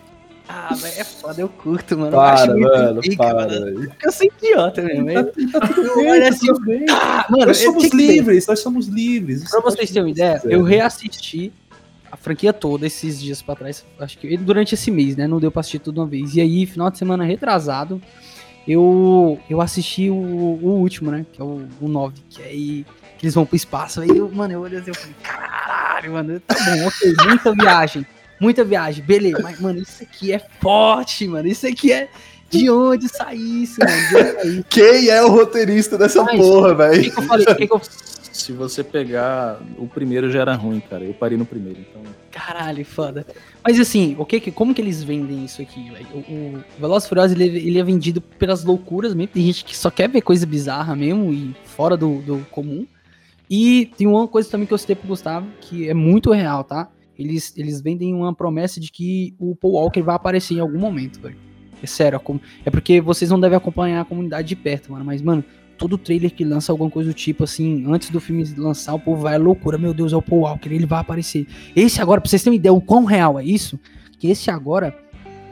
[0.48, 2.16] Ah, mas é foda, eu curto, mano.
[2.16, 3.48] eu acho Para, muito mano, pica, para, mano.
[3.64, 3.92] velho.
[4.02, 5.10] Eu sou idiota mesmo.
[5.78, 6.46] Eu, eu olho assim,
[6.90, 9.50] ah, mano, Nós eu somos livres, nós somos livres.
[9.50, 11.52] Pra vocês terem uma ideia, eu reassisti
[12.10, 13.84] a franquia toda esses dias pra trás.
[14.00, 15.26] Acho que durante esse mês, né?
[15.26, 16.34] Não deu pra assistir tudo uma vez.
[16.34, 18.00] E aí, final de semana retrasado,
[18.66, 21.26] eu, eu assisti o, o último, né?
[21.32, 22.86] Que é o, o 9, que aí
[23.18, 24.00] que eles vão pro espaço.
[24.00, 28.06] Aí, eu, mano, eu olhei assim, eu falei, caralho, mano, tá bom, ok, muita viagem.
[28.40, 29.40] Muita viagem, beleza.
[29.42, 31.48] Mas, mano, isso aqui é forte, mano.
[31.48, 32.08] Isso aqui é.
[32.50, 33.92] De onde sai isso, mano?
[34.08, 34.64] De onde sai isso?
[34.70, 37.12] Quem é o roteirista dessa Mas, porra, O que, velho?
[37.12, 37.46] que eu falei?
[37.46, 37.80] Que, que eu.
[38.32, 39.60] Se você pegar.
[39.76, 41.04] O primeiro já era ruim, cara.
[41.04, 41.80] Eu parei no primeiro.
[41.80, 42.00] Então.
[42.30, 43.26] Caralho, foda.
[43.66, 46.06] Mas assim, o que, que- como que eles vendem isso aqui, velho?
[46.14, 46.18] O,
[46.58, 49.32] o Velozes e Furiosos, ele, ele é vendido pelas loucuras mesmo.
[49.34, 52.86] Tem gente que só quer ver coisa bizarra mesmo e fora do, do comum.
[53.50, 56.88] E tem uma coisa também que eu citei pro Gustavo, que é muito real, tá?
[57.18, 61.20] Eles, eles vendem uma promessa de que o Paul Walker vai aparecer em algum momento,
[61.20, 61.36] velho.
[61.82, 62.20] É sério,
[62.64, 65.04] é porque vocês não devem acompanhar a comunidade de perto, mano.
[65.04, 65.44] Mas, mano,
[65.76, 69.22] todo trailer que lança alguma coisa do tipo, assim, antes do filme lançar, o povo
[69.22, 69.78] vai à loucura.
[69.78, 71.46] Meu Deus, é o Paul Walker, ele vai aparecer.
[71.74, 73.78] Esse agora, pra vocês terem uma ideia o quão real é isso,
[74.18, 74.96] que esse agora,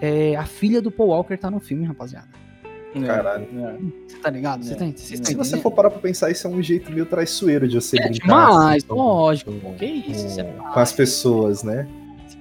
[0.01, 2.46] é, a filha do Paul Walker tá no filme, rapaziada.
[3.03, 3.47] É, Caralho.
[4.07, 4.65] Você tá ligado?
[4.65, 4.77] Você É.
[4.77, 7.67] tá, você tá Se você for parar pra pensar, isso é um jeito meio traiçoeiro
[7.69, 8.27] de você É brincar.
[8.27, 9.53] demais, assim, lógico.
[9.61, 11.87] com- Que isso, é com, com as pessoas, né?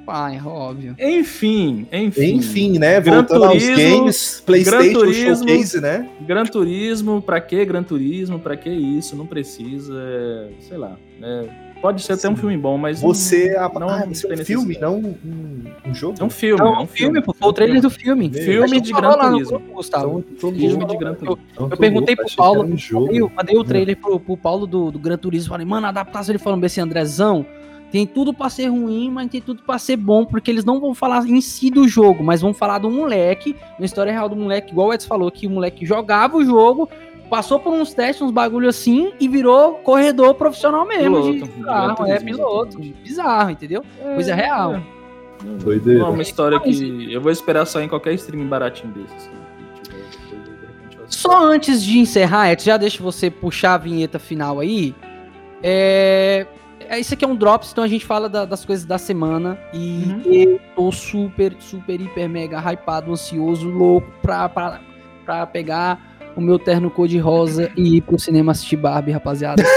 [0.06, 0.96] pai, é óbvio.
[1.00, 2.36] Enfim, enfim.
[2.36, 3.02] Enfim, né?
[3.02, 5.36] Gran Voltando aos Turismo, games, PlayStation Turismo.
[5.48, 6.10] Showcase, né?
[6.22, 8.38] Gran Turismo, pra que Gran Turismo?
[8.38, 9.16] Pra que isso?
[9.16, 10.96] Não precisa, é, sei lá.
[11.24, 11.50] é,
[11.82, 14.78] pode ser até um filme bom, mas Você, não, não ah, você é um filme,
[14.80, 16.18] não um, um jogo?
[16.20, 17.40] É um filme, Não, é um filme, pô, filme.
[17.40, 18.30] foi o trailer do filme.
[18.32, 19.60] Filme de falou Gran Turismo.
[19.60, 20.20] grupo, Gustavo.
[20.20, 20.88] Então, tô Filme louco.
[20.88, 21.40] de Gran Turismo.
[21.52, 23.12] Então, tô perguntei louco, pro Paulo, um jogo.
[23.14, 25.50] Eu mandei o trailer pro, pro Paulo do, do Gran Turismo.
[25.50, 27.46] Falei, mano, adaptação ele falando esse Andrezão.
[27.92, 30.94] Tem tudo pra ser ruim, mas tem tudo pra ser bom, porque eles não vão
[30.94, 34.72] falar em si do jogo, mas vão falar do moleque, uma história real do moleque,
[34.72, 36.90] igual o Edson falou, que o moleque jogava o jogo,
[37.30, 41.22] passou por uns testes, uns bagulho assim, e virou corredor profissional mesmo.
[41.22, 42.80] Piloto, de carro, Gran é piloto.
[42.80, 43.84] Bizarro, entendeu?
[44.16, 44.82] Coisa real.
[45.64, 46.00] Doideira.
[46.00, 49.14] Não, é uma história que eu vou esperar sair em qualquer streaming baratinho desse.
[49.16, 49.30] Assim.
[51.08, 54.96] Só antes de encerrar, Edson, já deixa você puxar a vinheta final aí.
[55.62, 56.46] É.
[56.90, 59.58] é, Isso aqui é um Drops, então a gente fala da- das coisas da semana.
[59.74, 60.34] E Uhum.
[60.34, 64.80] eu tô super, super, hiper, mega hypado, ansioso, louco pra, pra,
[65.26, 69.64] pra pegar o meu terno cor-de-rosa e ir pro cinema assistir Barbie, rapaziada.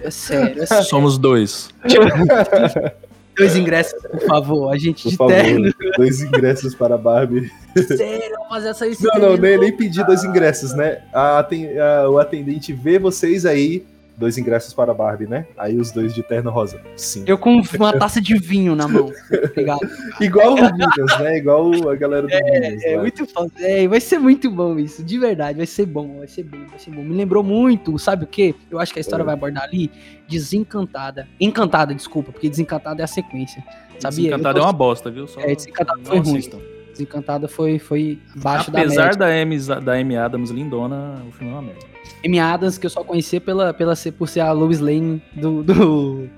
[0.00, 0.84] É sério, é sério.
[0.84, 1.70] Somos dois.
[3.36, 4.72] Dois ingressos, por favor.
[4.72, 5.72] A gente Por de favor, terno.
[5.96, 7.48] dois ingressos para a Barbie.
[7.96, 11.02] Sério, rapaziada, essa Não, não, nem, nem pedi dois ingressos, né?
[11.12, 13.84] A a- o atendente vê vocês aí,
[14.18, 15.46] dois ingressos para a Barbie, né?
[15.56, 16.80] Aí os dois de terno rosa.
[16.96, 17.22] Sim.
[17.26, 19.12] Eu com uma taça de vinho na mão.
[19.50, 19.80] Obrigado.
[20.20, 21.38] Igual o Minions, né?
[21.38, 22.82] Igual a galera do Minions.
[22.84, 23.02] É lá.
[23.02, 23.52] muito foda.
[23.60, 25.56] É, vai ser muito bom isso, de verdade.
[25.56, 27.02] Vai ser bom, vai ser bom, vai ser bom.
[27.02, 28.54] Me lembrou muito, sabe o quê?
[28.70, 29.24] Eu acho que a história É.
[29.26, 29.90] vai abordar ali.
[30.28, 31.28] Desencantada.
[31.40, 33.62] Encantada, desculpa, porque Desencantada é a sequência.
[34.00, 34.30] Sabia?
[34.30, 35.26] Desencantado Eu é uma bosta, viu?
[35.28, 36.32] Só É, Desencantado não foi ruim.
[36.38, 36.58] assistam.
[37.02, 39.18] Desencantada foi, foi abaixo da Apesar média.
[39.18, 41.86] da Amy, da Amy Adams lindona, o filme é uma merda.
[42.26, 45.62] Amy Adams, que eu só conhecia pela, pela, ser- por ser a Lois Lane do,
[45.62, 46.28] do,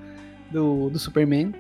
[0.51, 1.55] do, do Superman.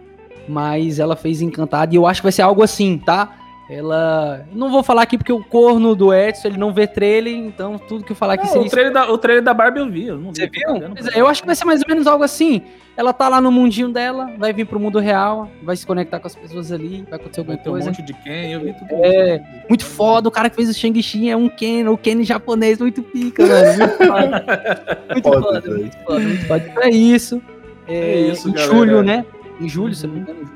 [0.46, 3.36] Mas ela fez Encantada e eu acho que vai ser algo assim, tá?
[3.70, 4.44] Ela.
[4.52, 8.02] Não vou falar aqui porque o corno do Edson ele não vê trailer, então tudo
[8.04, 8.66] que eu falar aqui Não, seria.
[8.66, 10.06] o, trailer da, o trailer da Barbie eu vi.
[10.08, 10.88] Eu não Você vi, tô viu?
[11.14, 12.62] é, eu acho que vai ser mais ou menos algo assim.
[12.96, 16.26] Ela tá lá no mundinho dela, vai vir pro mundo real, vai se conectar com
[16.26, 17.86] as pessoas ali, vai acontecer alguma Vai ter um coisa.
[17.86, 19.44] monte de Ken, eu vi tudo É, isso.
[19.68, 23.02] Muito foda, o cara que fez o Shang-Chi é um Ken, o Ken japonês, muito
[23.02, 23.78] pica, mano.
[23.78, 24.98] Muito foda.
[25.10, 25.78] Muito Foda, foda, velho.
[25.80, 26.64] muito foda, muito foda.
[26.68, 27.40] Então é isso.
[27.88, 28.72] É, É isso, em galera.
[28.74, 29.24] julho, né?
[29.60, 30.32] Em julho, se eu não me Uhum.
[30.36, 30.50] engano,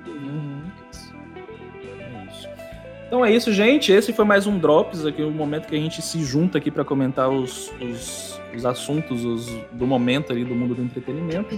[3.15, 3.93] Então é isso, gente.
[3.93, 6.85] Esse foi mais um Drops aqui, o momento que a gente se junta aqui para
[6.85, 11.57] comentar os, os, os assuntos os- do momento ali do mundo do entretenimento.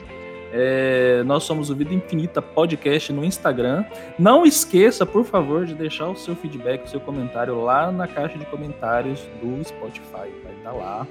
[0.53, 3.87] É, nós somos o Vida Infinita Podcast no Instagram.
[4.19, 8.37] Não esqueça, por favor, de deixar o seu feedback, o seu comentário lá na caixa
[8.37, 10.29] de comentários do Spotify.
[10.45, 11.07] Vai estar lá.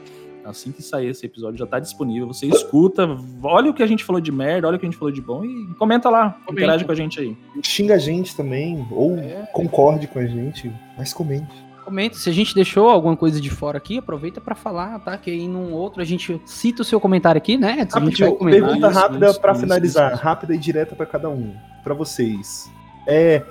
[0.45, 2.27] Assim que sair esse episódio já está disponível.
[2.27, 3.07] Você escuta,
[3.43, 5.21] olha o que a gente falou de merda, olha o que a gente falou de
[5.21, 6.31] bom e comenta lá.
[6.45, 6.51] Comenta.
[6.53, 7.35] Interage com a gente aí.
[7.63, 9.47] Xinga a gente também, ou É.
[9.53, 11.65] concorde com a gente, mas comente.
[11.83, 15.17] Comenta, se a gente deixou alguma coisa de fora aqui, aproveita pra falar, tá?
[15.17, 17.73] Que aí num outro a gente cita o seu comentário aqui, né?
[17.73, 18.61] A gente vai Rapidinho, comentar.
[18.63, 20.23] pergunta rápida isso, pra isso, finalizar, isso.
[20.23, 22.67] rápida e direta pra cada um, Pra vocês.
[23.07, 23.43] É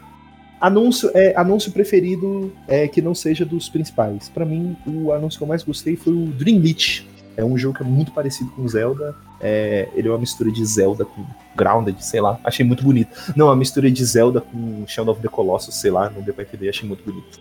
[0.66, 4.28] anúncio, é anúncio preferido é que não seja dos principais.
[4.28, 7.06] Pra mim, o anúncio que eu mais gostei foi o Dreamlit.
[7.36, 9.14] É um jogo que é muito parecido com Zelda.
[9.40, 11.24] É, ele é uma mistura de Zelda com
[11.56, 12.38] Grounded, sei lá.
[12.44, 13.10] Achei muito bonito.
[13.36, 16.44] Não, uma mistura de Zelda com Shadow of the Colossus, sei lá, não deu pra
[16.44, 17.40] entender, achei muito bonito.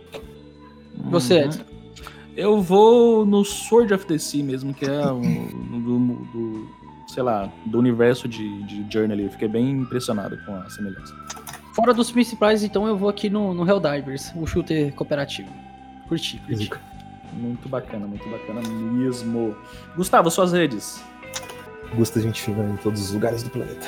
[1.12, 1.46] Você, Uhum.
[1.46, 1.64] Edson?
[2.36, 6.00] Eu vou no Sword of the Sea mesmo, que é um, do,
[6.34, 6.68] do-
[7.08, 9.24] sei lá, do universo de, de Journey.
[9.26, 11.14] Eu fiquei bem impressionado com a semelhança.
[11.74, 15.50] Fora dos principais, então eu vou aqui no, no Helldivers, o shooter cooperativo.
[16.08, 16.70] Curti, curti.
[17.34, 19.56] Muito bacana, muito bacana mesmo.
[19.96, 21.04] Gustavo, suas redes.
[21.96, 23.88] Gosto da gente fina em todos os lugares do planeta.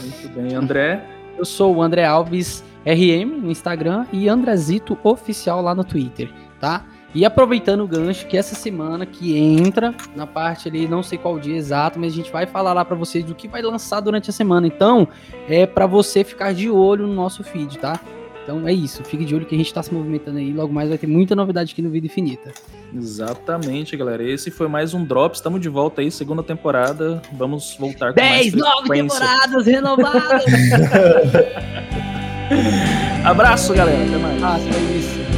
[0.00, 1.02] Muito bem, André.
[1.38, 6.30] Eu sou o André Alves RM no Instagram e Andrezito Oficial lá no Twitter,
[6.60, 6.84] tá?
[7.14, 11.38] E aproveitando o gancho que essa semana que entra na parte ali, não sei qual
[11.40, 14.30] dia exato, mas a gente vai falar lá pra vocês do que vai lançar durante
[14.30, 14.66] a semana.
[14.66, 15.08] Então,
[15.48, 17.98] é pra você ficar de olho no nosso feed, tá?
[18.42, 20.88] Então é isso, fique de olho que a gente tá se movimentando aí, logo mais
[20.88, 22.52] vai ter muita novidade aqui no Vida Infinita.
[22.94, 24.22] Exatamente, galera.
[24.22, 25.38] Esse foi mais um Drops.
[25.38, 27.20] Estamos de volta aí, segunda temporada.
[27.32, 29.20] Vamos voltar com mais 10, 9 frequência.
[29.20, 30.44] temporadas renovadas!
[33.24, 34.04] Abraço, galera.
[34.04, 34.42] Até mais.
[34.42, 35.29] ah, é isso.